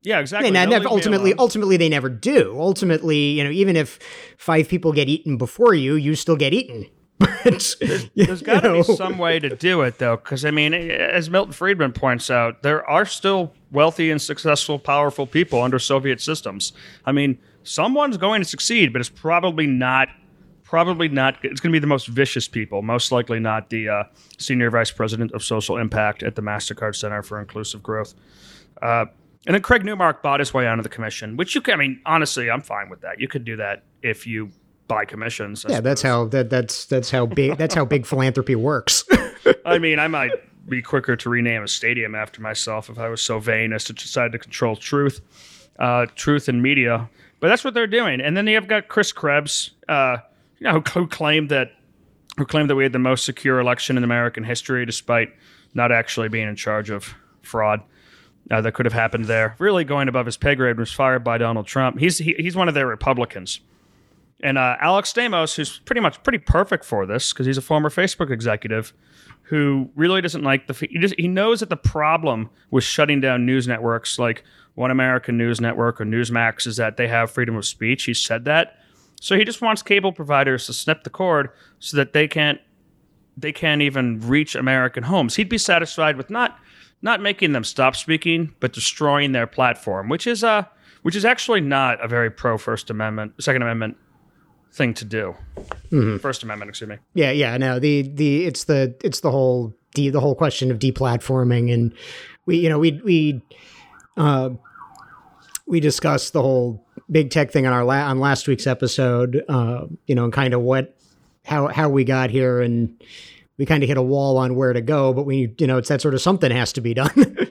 yeah 0.02 0.20
exactly. 0.20 0.48
And 0.48 0.70
never, 0.70 0.88
ultimately, 0.88 1.34
ultimately, 1.34 1.76
they 1.76 1.88
never 1.88 2.08
do. 2.08 2.56
Ultimately, 2.58 3.32
you 3.32 3.44
know, 3.44 3.50
even 3.50 3.76
if 3.76 3.98
five 4.38 4.68
people 4.68 4.92
get 4.92 5.08
eaten 5.08 5.36
before 5.36 5.74
you, 5.74 5.94
you 5.94 6.14
still 6.14 6.36
get 6.36 6.54
eaten. 6.54 6.86
But 7.20 7.76
you 8.14 8.24
There's 8.24 8.40
got 8.40 8.60
to 8.60 8.72
be 8.72 8.82
some 8.82 9.18
way 9.18 9.38
to 9.38 9.54
do 9.54 9.82
it, 9.82 9.98
though, 9.98 10.16
because 10.16 10.44
I 10.44 10.50
mean, 10.50 10.72
as 10.72 11.28
Milton 11.28 11.52
Friedman 11.52 11.92
points 11.92 12.30
out, 12.30 12.62
there 12.62 12.88
are 12.88 13.04
still 13.04 13.52
wealthy 13.70 14.10
and 14.10 14.20
successful, 14.20 14.78
powerful 14.78 15.26
people 15.26 15.62
under 15.62 15.78
Soviet 15.78 16.20
systems. 16.22 16.72
I 17.04 17.12
mean, 17.12 17.38
someone's 17.62 18.16
going 18.16 18.40
to 18.40 18.48
succeed, 18.48 18.92
but 18.92 19.00
it's 19.00 19.10
probably 19.10 19.66
not. 19.66 20.08
Probably 20.64 21.08
not. 21.08 21.36
It's 21.42 21.60
going 21.60 21.72
to 21.72 21.76
be 21.76 21.80
the 21.80 21.88
most 21.88 22.06
vicious 22.06 22.46
people. 22.46 22.80
Most 22.80 23.12
likely 23.12 23.40
not 23.40 23.70
the 23.70 23.88
uh, 23.88 24.04
senior 24.38 24.70
vice 24.70 24.92
president 24.92 25.32
of 25.32 25.42
social 25.42 25.76
impact 25.76 26.22
at 26.22 26.36
the 26.36 26.42
Mastercard 26.42 26.94
Center 26.94 27.22
for 27.22 27.40
Inclusive 27.40 27.82
Growth. 27.82 28.14
Uh, 28.80 29.06
and 29.46 29.54
then 29.54 29.62
Craig 29.62 29.84
Newmark 29.84 30.22
bought 30.22 30.38
his 30.38 30.54
way 30.54 30.68
onto 30.68 30.82
the 30.82 30.88
commission, 30.88 31.36
which 31.36 31.54
you 31.54 31.60
can. 31.60 31.74
I 31.74 31.76
mean, 31.76 32.00
honestly, 32.06 32.50
I'm 32.50 32.62
fine 32.62 32.88
with 32.88 33.00
that. 33.00 33.18
You 33.18 33.26
could 33.26 33.44
do 33.44 33.56
that 33.56 33.82
if 34.00 34.26
you 34.26 34.52
buy 34.90 35.04
commissions. 35.04 35.64
I 35.64 35.70
yeah, 35.70 35.80
that's 35.80 36.02
how 36.02 36.26
that 36.26 36.50
that's 36.50 36.84
that's 36.86 37.10
how 37.10 37.24
big 37.24 37.56
that's 37.56 37.74
how 37.74 37.84
big 37.84 38.04
philanthropy 38.12 38.56
works. 38.56 39.04
I 39.64 39.78
mean, 39.78 40.00
I 40.00 40.08
might 40.08 40.32
be 40.68 40.82
quicker 40.82 41.16
to 41.16 41.30
rename 41.30 41.62
a 41.62 41.68
stadium 41.68 42.14
after 42.14 42.42
myself 42.42 42.90
if 42.90 42.98
I 42.98 43.08
was 43.08 43.22
so 43.22 43.38
vain 43.38 43.72
as 43.72 43.84
to 43.84 43.92
decide 43.92 44.32
to 44.32 44.38
control 44.38 44.76
truth, 44.76 45.20
uh, 45.78 46.06
truth 46.16 46.48
and 46.48 46.60
media. 46.60 47.08
But 47.38 47.48
that's 47.48 47.64
what 47.64 47.72
they're 47.72 47.86
doing. 47.86 48.20
And 48.20 48.36
then 48.36 48.46
you've 48.48 48.68
got 48.68 48.88
Chris 48.88 49.12
Krebs, 49.12 49.70
uh, 49.88 50.18
you 50.58 50.64
know, 50.64 50.80
who, 50.80 51.00
who 51.00 51.06
claimed 51.06 51.48
that 51.50 51.72
who 52.36 52.44
claimed 52.44 52.68
that 52.68 52.74
we 52.74 52.82
had 52.82 52.92
the 52.92 52.98
most 52.98 53.24
secure 53.24 53.60
election 53.60 53.96
in 53.96 54.02
American 54.02 54.42
history, 54.42 54.84
despite 54.84 55.32
not 55.72 55.92
actually 55.92 56.28
being 56.28 56.48
in 56.48 56.56
charge 56.56 56.90
of 56.90 57.14
fraud. 57.42 57.80
Uh, 58.50 58.60
that 58.60 58.72
could 58.72 58.86
have 58.86 58.92
happened 58.92 59.26
there. 59.26 59.54
Really 59.60 59.84
going 59.84 60.08
above 60.08 60.26
his 60.26 60.36
pay 60.36 60.56
grade 60.56 60.76
was 60.76 60.90
fired 60.90 61.22
by 61.22 61.38
Donald 61.38 61.66
Trump. 61.68 62.00
He's 62.00 62.18
he, 62.18 62.34
he's 62.36 62.56
one 62.56 62.66
of 62.66 62.74
their 62.74 62.86
Republicans. 62.86 63.60
And 64.42 64.56
uh, 64.56 64.76
Alex 64.80 65.12
Stamos, 65.12 65.54
who's 65.54 65.78
pretty 65.80 66.00
much 66.00 66.22
pretty 66.22 66.38
perfect 66.38 66.84
for 66.84 67.06
this 67.06 67.32
because 67.32 67.46
he's 67.46 67.58
a 67.58 67.62
former 67.62 67.90
Facebook 67.90 68.30
executive 68.30 68.92
who 69.42 69.90
really 69.96 70.20
doesn't 70.20 70.42
like 70.42 70.66
the. 70.66 70.74
He, 70.74 70.98
just, 70.98 71.14
he 71.18 71.28
knows 71.28 71.60
that 71.60 71.68
the 71.68 71.76
problem 71.76 72.50
with 72.70 72.84
shutting 72.84 73.20
down 73.20 73.44
news 73.44 73.66
networks 73.68 74.18
like 74.18 74.44
One 74.74 74.90
American 74.90 75.36
News 75.36 75.60
Network 75.60 76.00
or 76.00 76.04
Newsmax 76.04 76.66
is 76.66 76.76
that 76.76 76.96
they 76.96 77.08
have 77.08 77.30
freedom 77.30 77.56
of 77.56 77.66
speech. 77.66 78.04
He 78.04 78.14
said 78.14 78.44
that, 78.46 78.78
so 79.20 79.36
he 79.36 79.44
just 79.44 79.60
wants 79.60 79.82
cable 79.82 80.12
providers 80.12 80.66
to 80.66 80.72
snip 80.72 81.04
the 81.04 81.10
cord 81.10 81.50
so 81.78 81.96
that 81.96 82.12
they 82.12 82.26
can't 82.26 82.60
they 83.36 83.52
can't 83.52 83.82
even 83.82 84.20
reach 84.20 84.54
American 84.54 85.02
homes. 85.02 85.36
He'd 85.36 85.48
be 85.48 85.58
satisfied 85.58 86.16
with 86.16 86.30
not 86.30 86.58
not 87.02 87.20
making 87.20 87.52
them 87.52 87.64
stop 87.64 87.96
speaking, 87.96 88.54
but 88.60 88.72
destroying 88.72 89.32
their 89.32 89.46
platform, 89.46 90.08
which 90.08 90.26
is 90.26 90.44
uh 90.44 90.64
which 91.02 91.16
is 91.16 91.24
actually 91.24 91.60
not 91.60 92.02
a 92.04 92.08
very 92.08 92.30
pro 92.30 92.56
First 92.56 92.90
Amendment, 92.90 93.32
Second 93.42 93.62
Amendment 93.62 93.96
thing 94.72 94.94
to 94.94 95.04
do. 95.04 95.34
First 96.20 96.42
Amendment, 96.42 96.68
excuse 96.68 96.88
me. 96.88 96.96
Yeah, 97.14 97.30
yeah, 97.30 97.56
no. 97.56 97.78
The 97.78 98.02
the 98.02 98.46
it's 98.46 98.64
the 98.64 98.94
it's 99.02 99.20
the 99.20 99.30
whole 99.30 99.74
de, 99.94 100.10
the 100.10 100.20
whole 100.20 100.34
question 100.34 100.70
of 100.70 100.78
deplatforming, 100.78 101.72
and 101.72 101.92
we 102.46 102.58
you 102.58 102.68
know 102.68 102.78
we 102.78 103.00
we 103.04 103.42
uh, 104.16 104.50
we 105.66 105.80
discussed 105.80 106.32
the 106.32 106.42
whole 106.42 106.86
big 107.10 107.30
tech 107.30 107.50
thing 107.50 107.66
on 107.66 107.72
our 107.72 107.84
la- 107.84 108.08
on 108.08 108.20
last 108.20 108.46
week's 108.48 108.66
episode. 108.66 109.42
Uh, 109.48 109.86
you 110.06 110.14
know, 110.14 110.24
and 110.24 110.32
kind 110.32 110.54
of 110.54 110.60
what 110.60 110.96
how 111.44 111.68
how 111.68 111.88
we 111.88 112.04
got 112.04 112.30
here, 112.30 112.60
and 112.60 113.02
we 113.58 113.66
kind 113.66 113.82
of 113.82 113.88
hit 113.88 113.98
a 113.98 114.02
wall 114.02 114.38
on 114.38 114.54
where 114.54 114.72
to 114.72 114.80
go. 114.80 115.12
But 115.12 115.24
we 115.24 115.54
you 115.58 115.66
know 115.66 115.78
it's 115.78 115.88
that 115.88 116.00
sort 116.00 116.14
of 116.14 116.22
something 116.22 116.50
has 116.50 116.72
to 116.74 116.80
be 116.80 116.94
done. 116.94 117.10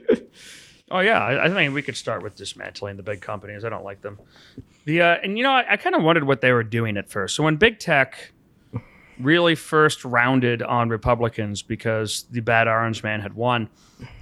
Oh 0.91 0.99
yeah, 0.99 1.23
I, 1.23 1.45
I 1.45 1.49
mean 1.49 1.73
we 1.73 1.81
could 1.81 1.97
start 1.97 2.23
with 2.23 2.35
dismantling 2.35 2.97
the 2.97 3.03
big 3.03 3.21
companies. 3.21 3.63
I 3.63 3.69
don't 3.69 3.83
like 3.83 4.01
them. 4.01 4.19
The 4.85 5.01
uh, 5.01 5.17
and 5.23 5.37
you 5.37 5.43
know 5.43 5.51
I, 5.51 5.73
I 5.73 5.77
kind 5.77 5.95
of 5.95 6.03
wondered 6.03 6.25
what 6.25 6.41
they 6.41 6.51
were 6.51 6.63
doing 6.63 6.97
at 6.97 7.09
first. 7.09 7.35
So 7.35 7.43
when 7.43 7.57
big 7.57 7.79
tech 7.79 8.31
really 9.19 9.55
first 9.55 10.05
rounded 10.05 10.63
on 10.63 10.89
Republicans 10.89 11.61
because 11.61 12.23
the 12.31 12.39
bad 12.39 12.67
orange 12.67 13.03
man 13.03 13.19
had 13.19 13.33
won 13.33 13.69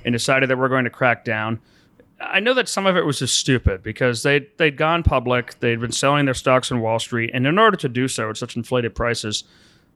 and 0.03 0.13
decided 0.13 0.49
that 0.49 0.57
we're 0.57 0.69
going 0.69 0.85
to 0.85 0.89
crack 0.89 1.23
down. 1.23 1.59
I 2.19 2.39
know 2.39 2.55
that 2.55 2.67
some 2.67 2.87
of 2.87 2.97
it 2.97 3.05
was 3.05 3.19
just 3.19 3.35
stupid 3.35 3.83
because 3.83 4.23
they 4.23 4.47
they'd 4.57 4.75
gone 4.75 5.03
public, 5.03 5.59
they'd 5.59 5.79
been 5.79 5.91
selling 5.91 6.25
their 6.25 6.33
stocks 6.33 6.71
on 6.71 6.81
Wall 6.81 6.97
Street, 6.97 7.29
and 7.33 7.45
in 7.45 7.59
order 7.59 7.77
to 7.77 7.89
do 7.89 8.07
so 8.07 8.31
at 8.31 8.37
such 8.37 8.55
inflated 8.55 8.95
prices, 8.95 9.43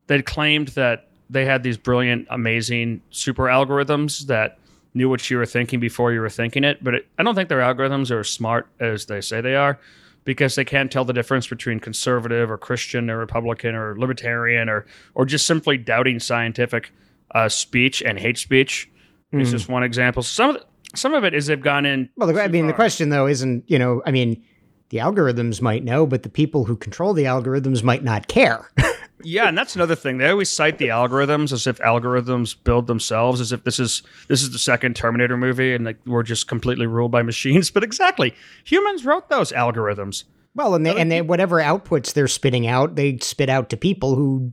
they'd 0.05 0.25
claimed 0.25 0.69
that 0.69 1.07
they 1.31 1.45
had 1.45 1.63
these 1.63 1.77
brilliant, 1.77 2.27
amazing 2.29 3.01
super 3.10 3.45
algorithms 3.45 4.27
that 4.27 4.60
knew 4.93 5.10
what 5.10 5.30
you 5.30 5.38
were 5.38 5.45
thinking 5.45 5.80
before 5.80 6.12
you 6.12 6.19
were 6.19 6.30
thinking 6.30 6.63
it. 6.63 6.84
But 6.84 6.95
it, 6.95 7.08
I 7.17 7.23
don't 7.23 7.36
think 7.36 7.49
their 7.49 7.60
algorithms 7.60 8.12
are 8.12 8.19
as 8.19 8.30
smart 8.30 8.67
as 8.80 9.06
they 9.06 9.21
say 9.21 9.41
they 9.41 9.56
are 9.56 9.80
because 10.23 10.56
they 10.56 10.65
can't 10.65 10.91
tell 10.91 11.06
the 11.06 11.13
difference 11.13 11.47
between 11.47 11.80
conservative 11.80 12.51
or 12.51 12.58
Christian 12.58 13.10
or 13.10 13.17
Republican 13.17 13.75
or 13.75 13.97
libertarian 13.97 14.69
or 14.69 14.86
or 15.15 15.25
just 15.25 15.45
simply 15.45 15.77
doubting 15.77 16.19
scientific 16.19 16.91
uh, 17.34 17.49
speech 17.49 18.01
and 18.01 18.19
hate 18.19 18.38
speech. 18.38 18.89
Mm. 19.34 19.41
It's 19.41 19.51
just 19.51 19.69
one 19.69 19.84
example. 19.84 20.23
Some 20.23 20.51
of 20.51 20.56
the, 20.58 20.65
some 20.95 21.13
of 21.13 21.23
it 21.23 21.34
is 21.34 21.47
they've 21.47 21.62
gone 21.62 21.86
in. 21.86 22.10
Well, 22.17 22.32
the, 22.32 22.41
I 22.41 22.47
mean, 22.47 22.63
far. 22.63 22.71
the 22.71 22.75
question 22.75 23.10
though 23.10 23.27
isn't 23.27 23.69
you 23.69 23.80
know, 23.80 24.01
I 24.06 24.12
mean, 24.12 24.43
the 24.89 24.97
algorithms 24.97 25.62
might 25.62 25.84
know, 25.84 26.06
but 26.06 26.23
the 26.23 26.30
people 26.30 26.65
who 26.65 26.75
control 26.75 27.13
the 27.13 27.23
algorithms 27.23 27.82
might 27.82 28.04
not 28.04 28.27
care. 28.27 28.69
yeah, 29.23 29.47
and 29.47 29.57
that's 29.57 29.75
another 29.75 29.95
thing. 29.95 30.17
They 30.17 30.29
always 30.29 30.49
cite 30.49 30.77
the 30.77 30.88
algorithms 30.88 31.51
as 31.51 31.67
if 31.67 31.77
algorithms 31.79 32.55
build 32.63 32.88
themselves, 32.88 33.41
as 33.41 33.51
if 33.51 33.63
this 33.63 33.79
is 33.79 34.03
this 34.27 34.43
is 34.43 34.51
the 34.51 34.60
second 34.60 34.95
Terminator 34.95 35.38
movie, 35.38 35.73
and 35.73 35.86
like 35.86 35.97
we're 36.05 36.23
just 36.23 36.47
completely 36.47 36.88
ruled 36.88 37.12
by 37.12 37.21
machines. 37.23 37.71
But 37.71 37.84
exactly, 37.84 38.34
humans 38.63 39.05
wrote 39.05 39.29
those 39.29 39.51
algorithms. 39.51 40.23
Well, 40.53 40.75
and 40.75 40.86
they, 40.86 40.95
and 40.97 41.10
they, 41.10 41.21
whatever 41.21 41.62
outputs 41.62 42.13
they're 42.13 42.27
spitting 42.27 42.67
out, 42.67 42.95
they 42.95 43.17
spit 43.19 43.47
out 43.47 43.69
to 43.69 43.77
people 43.77 44.15
who 44.15 44.51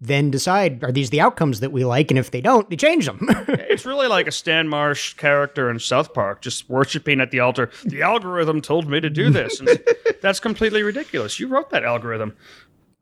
then 0.00 0.30
decide 0.30 0.84
are 0.84 0.92
these 0.92 1.10
the 1.10 1.20
outcomes 1.20 1.60
that 1.60 1.72
we 1.72 1.84
like, 1.84 2.10
and 2.10 2.18
if 2.18 2.30
they 2.30 2.40
don't, 2.40 2.68
they 2.68 2.76
change 2.76 3.06
them. 3.06 3.20
it's 3.48 3.86
really 3.86 4.08
like 4.08 4.26
a 4.26 4.32
Stan 4.32 4.68
Marsh 4.68 5.14
character 5.14 5.70
in 5.70 5.78
South 5.78 6.12
Park, 6.12 6.42
just 6.42 6.68
worshiping 6.68 7.20
at 7.20 7.30
the 7.30 7.40
altar. 7.40 7.70
The 7.84 8.02
algorithm 8.02 8.60
told 8.60 8.88
me 8.88 9.00
to 9.00 9.08
do 9.08 9.30
this. 9.30 9.60
And 9.60 9.82
that's 10.22 10.40
completely 10.40 10.82
ridiculous. 10.82 11.40
You 11.40 11.48
wrote 11.48 11.70
that 11.70 11.84
algorithm. 11.84 12.36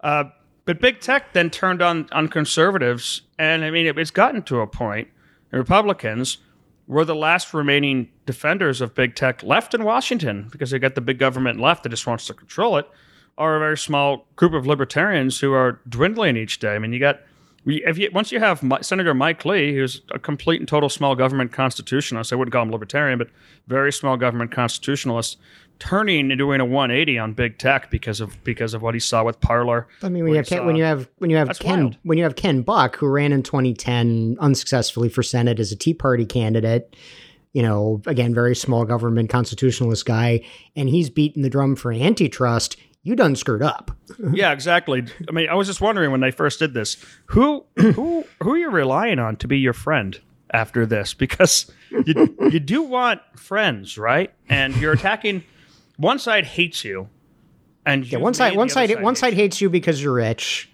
Uh, 0.00 0.24
but 0.64 0.80
big 0.80 1.00
tech 1.00 1.32
then 1.32 1.50
turned 1.50 1.82
on 1.82 2.08
on 2.12 2.28
conservatives, 2.28 3.22
and 3.38 3.64
I 3.64 3.70
mean 3.70 3.86
it, 3.86 3.98
it's 3.98 4.10
gotten 4.10 4.42
to 4.44 4.60
a 4.60 4.66
point. 4.66 5.08
Republicans 5.50 6.38
were 6.86 7.04
the 7.04 7.14
last 7.14 7.54
remaining 7.54 8.10
defenders 8.26 8.80
of 8.80 8.94
big 8.94 9.14
tech 9.14 9.42
left 9.42 9.74
in 9.74 9.84
Washington 9.84 10.48
because 10.50 10.70
they 10.70 10.78
got 10.78 10.94
the 10.94 11.00
big 11.00 11.18
government 11.18 11.60
left 11.60 11.82
that 11.82 11.88
just 11.88 12.06
wants 12.06 12.26
to 12.26 12.34
control 12.34 12.76
it. 12.76 12.88
Are 13.36 13.56
a 13.56 13.58
very 13.58 13.78
small 13.78 14.26
group 14.36 14.52
of 14.52 14.66
libertarians 14.66 15.40
who 15.40 15.52
are 15.52 15.80
dwindling 15.88 16.36
each 16.36 16.60
day. 16.60 16.74
I 16.74 16.78
mean, 16.78 16.92
you 16.92 17.00
got 17.00 17.20
if 17.66 17.98
you 17.98 18.10
once 18.12 18.30
you 18.30 18.40
have 18.40 18.62
Senator 18.82 19.14
Mike 19.14 19.44
Lee, 19.44 19.74
who's 19.74 20.02
a 20.10 20.18
complete 20.18 20.60
and 20.60 20.68
total 20.68 20.88
small 20.88 21.14
government 21.14 21.52
constitutionalist, 21.52 22.32
I 22.32 22.36
wouldn't 22.36 22.52
call 22.52 22.62
him 22.62 22.70
libertarian, 22.70 23.18
but 23.18 23.28
very 23.66 23.92
small 23.92 24.16
government 24.16 24.52
constitutionalist, 24.52 25.38
turning 25.78 26.30
and 26.30 26.38
doing 26.38 26.60
a 26.60 26.64
180 26.64 27.18
on 27.18 27.32
big 27.32 27.58
tech 27.58 27.90
because 27.90 28.20
of 28.20 28.42
because 28.44 28.74
of 28.74 28.82
what 28.82 28.94
he 28.94 29.00
saw 29.00 29.24
with 29.24 29.40
Parler. 29.40 29.86
I 30.02 30.08
mean, 30.08 30.24
when 30.24 30.32
you 30.32 30.38
have 30.38 30.46
Ken, 30.46 30.66
when 30.66 30.76
you 30.76 30.84
have 30.84 31.08
when 31.18 31.30
you 31.30 31.36
have 31.36 31.58
Ken 31.58 31.80
wild. 31.80 31.98
when 32.02 32.18
you 32.18 32.24
have 32.24 32.36
Ken 32.36 32.62
Buck 32.62 32.96
who 32.96 33.06
ran 33.06 33.32
in 33.32 33.42
2010 33.42 34.36
unsuccessfully 34.40 35.08
for 35.08 35.22
Senate 35.22 35.58
as 35.58 35.72
a 35.72 35.76
Tea 35.76 35.94
Party 35.94 36.24
candidate, 36.24 36.96
you 37.52 37.62
know, 37.62 38.00
again 38.06 38.34
very 38.34 38.56
small 38.56 38.84
government 38.84 39.30
constitutionalist 39.30 40.06
guy, 40.06 40.40
and 40.76 40.88
he's 40.88 41.10
beating 41.10 41.42
the 41.42 41.50
drum 41.50 41.76
for 41.76 41.92
antitrust. 41.92 42.76
You 43.02 43.14
done 43.14 43.36
screwed 43.36 43.62
up. 43.62 43.90
yeah, 44.32 44.52
exactly. 44.52 45.04
I 45.28 45.32
mean, 45.32 45.48
I 45.50 45.54
was 45.54 45.66
just 45.66 45.82
wondering 45.82 46.10
when 46.10 46.20
they 46.20 46.30
first 46.30 46.58
did 46.58 46.72
this, 46.74 46.96
who 47.26 47.64
who 47.76 48.24
who 48.42 48.52
are 48.52 48.58
you 48.58 48.70
relying 48.70 49.18
on 49.18 49.36
to 49.36 49.48
be 49.48 49.58
your 49.58 49.74
friend? 49.74 50.20
after 50.54 50.86
this 50.86 51.12
because 51.14 51.70
you 52.06 52.34
you 52.50 52.60
do 52.60 52.82
want 52.82 53.20
friends, 53.34 53.98
right? 53.98 54.32
And 54.48 54.74
you're 54.76 54.92
attacking 54.92 55.42
one 55.96 56.18
side 56.18 56.44
hates 56.44 56.84
you, 56.84 57.08
and 57.86 58.10
yeah, 58.10 58.18
one 58.18 58.34
side 58.34 58.56
one 58.56 58.68
side, 58.68 58.90
side 58.90 59.02
one 59.02 59.16
side 59.16 59.34
hates 59.34 59.60
you 59.60 59.70
because 59.70 60.02
you're 60.02 60.14
rich. 60.14 60.70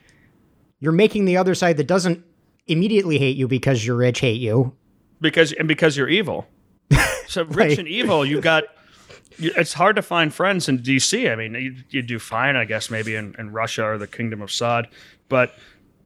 You're 0.78 0.92
making 0.92 1.26
the 1.26 1.36
other 1.36 1.54
side 1.54 1.76
that 1.76 1.86
doesn't 1.86 2.24
immediately 2.66 3.18
hate 3.18 3.36
you 3.36 3.48
because 3.48 3.84
you're 3.84 3.96
rich 3.96 4.20
hate 4.20 4.40
you 4.40 4.74
because 5.20 5.52
and 5.52 5.68
because 5.68 5.96
you're 5.96 6.08
evil. 6.08 6.46
So 7.28 7.44
rich 7.44 7.78
and 7.78 7.86
evil, 7.86 8.26
You've 8.26 8.42
got. 8.42 8.64
It's 9.38 9.72
hard 9.72 9.94
to 9.94 10.02
find 10.02 10.34
friends 10.34 10.68
in 10.68 10.78
D.C. 10.78 11.28
I 11.28 11.36
mean, 11.36 11.54
you, 11.54 11.76
you 11.88 12.02
do 12.02 12.18
fine, 12.18 12.56
I 12.56 12.64
guess, 12.64 12.90
maybe 12.90 13.14
in, 13.14 13.36
in 13.38 13.52
Russia 13.52 13.84
or 13.84 13.98
the 13.98 14.08
Kingdom 14.08 14.42
of 14.42 14.50
Saud, 14.50 14.86
but 15.28 15.54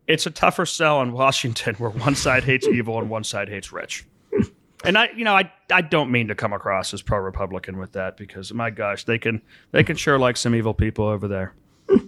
it's 0.06 0.26
a 0.26 0.30
tougher 0.30 0.66
sell 0.66 1.00
in 1.00 1.12
Washington 1.12 1.74
where 1.78 1.88
one 1.90 2.14
side 2.14 2.44
hates 2.44 2.68
evil 2.68 2.98
and 2.98 3.08
one 3.08 3.24
side 3.24 3.48
hates 3.48 3.72
rich. 3.72 4.04
And 4.84 4.98
I, 4.98 5.10
you 5.16 5.24
know, 5.24 5.34
I, 5.34 5.50
I 5.70 5.80
don't 5.80 6.10
mean 6.10 6.28
to 6.28 6.34
come 6.34 6.52
across 6.52 6.92
as 6.92 7.02
pro 7.02 7.18
Republican 7.18 7.78
with 7.78 7.92
that 7.92 8.16
because 8.16 8.52
my 8.52 8.70
gosh, 8.70 9.04
they 9.04 9.18
can 9.18 9.42
they 9.72 9.82
can 9.82 9.96
sure 9.96 10.18
like 10.18 10.36
some 10.36 10.54
evil 10.54 10.74
people 10.74 11.06
over 11.06 11.28
there. 11.28 11.54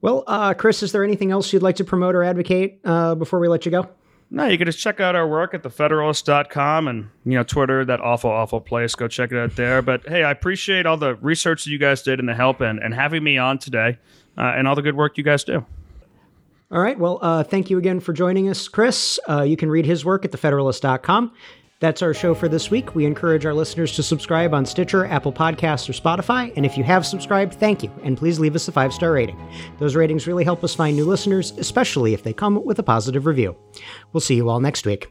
Well, 0.00 0.22
uh, 0.26 0.54
Chris, 0.54 0.82
is 0.82 0.92
there 0.92 1.02
anything 1.02 1.32
else 1.32 1.52
you'd 1.52 1.62
like 1.62 1.76
to 1.76 1.84
promote 1.84 2.14
or 2.14 2.22
advocate 2.22 2.80
uh, 2.84 3.14
before 3.16 3.40
we 3.40 3.48
let 3.48 3.64
you 3.66 3.72
go? 3.72 3.88
No, 4.30 4.46
you 4.46 4.58
can 4.58 4.66
just 4.66 4.78
check 4.78 5.00
out 5.00 5.16
our 5.16 5.26
work 5.26 5.54
at 5.54 5.62
thefederalist.com 5.62 6.86
and, 6.86 7.08
you 7.24 7.32
know, 7.32 7.42
Twitter, 7.42 7.84
that 7.84 8.00
awful, 8.00 8.30
awful 8.30 8.60
place. 8.60 8.94
Go 8.94 9.08
check 9.08 9.32
it 9.32 9.38
out 9.38 9.56
there. 9.56 9.80
But 9.80 10.06
hey, 10.06 10.22
I 10.22 10.30
appreciate 10.30 10.86
all 10.86 10.98
the 10.98 11.14
research 11.16 11.64
that 11.64 11.70
you 11.70 11.78
guys 11.78 12.02
did 12.02 12.20
and 12.20 12.28
the 12.28 12.34
help 12.34 12.60
and, 12.60 12.78
and 12.78 12.94
having 12.94 13.24
me 13.24 13.38
on 13.38 13.58
today 13.58 13.98
uh, 14.36 14.52
and 14.54 14.68
all 14.68 14.74
the 14.74 14.82
good 14.82 14.96
work 14.96 15.16
you 15.16 15.24
guys 15.24 15.44
do. 15.44 15.64
All 16.70 16.80
right. 16.80 16.98
Well, 16.98 17.18
uh, 17.22 17.44
thank 17.44 17.70
you 17.70 17.78
again 17.78 17.98
for 18.00 18.12
joining 18.12 18.48
us, 18.48 18.68
Chris. 18.68 19.18
Uh, 19.28 19.42
you 19.42 19.56
can 19.56 19.70
read 19.70 19.86
his 19.86 20.04
work 20.04 20.24
at 20.24 20.32
thefederalist.com. 20.32 21.32
That's 21.80 22.02
our 22.02 22.12
show 22.12 22.34
for 22.34 22.48
this 22.48 22.70
week. 22.70 22.94
We 22.94 23.06
encourage 23.06 23.46
our 23.46 23.54
listeners 23.54 23.94
to 23.96 24.02
subscribe 24.02 24.52
on 24.52 24.66
Stitcher, 24.66 25.06
Apple 25.06 25.32
Podcasts, 25.32 25.88
or 25.88 25.92
Spotify. 25.92 26.52
And 26.56 26.66
if 26.66 26.76
you 26.76 26.82
have 26.82 27.06
subscribed, 27.06 27.54
thank 27.54 27.84
you. 27.84 27.92
And 28.02 28.18
please 28.18 28.40
leave 28.40 28.56
us 28.56 28.66
a 28.66 28.72
five 28.72 28.92
star 28.92 29.12
rating. 29.12 29.38
Those 29.78 29.94
ratings 29.94 30.26
really 30.26 30.44
help 30.44 30.64
us 30.64 30.74
find 30.74 30.96
new 30.96 31.04
listeners, 31.04 31.52
especially 31.52 32.14
if 32.14 32.24
they 32.24 32.32
come 32.32 32.64
with 32.64 32.80
a 32.80 32.82
positive 32.82 33.26
review. 33.26 33.56
We'll 34.12 34.20
see 34.20 34.34
you 34.34 34.48
all 34.48 34.60
next 34.60 34.86
week. 34.86 35.08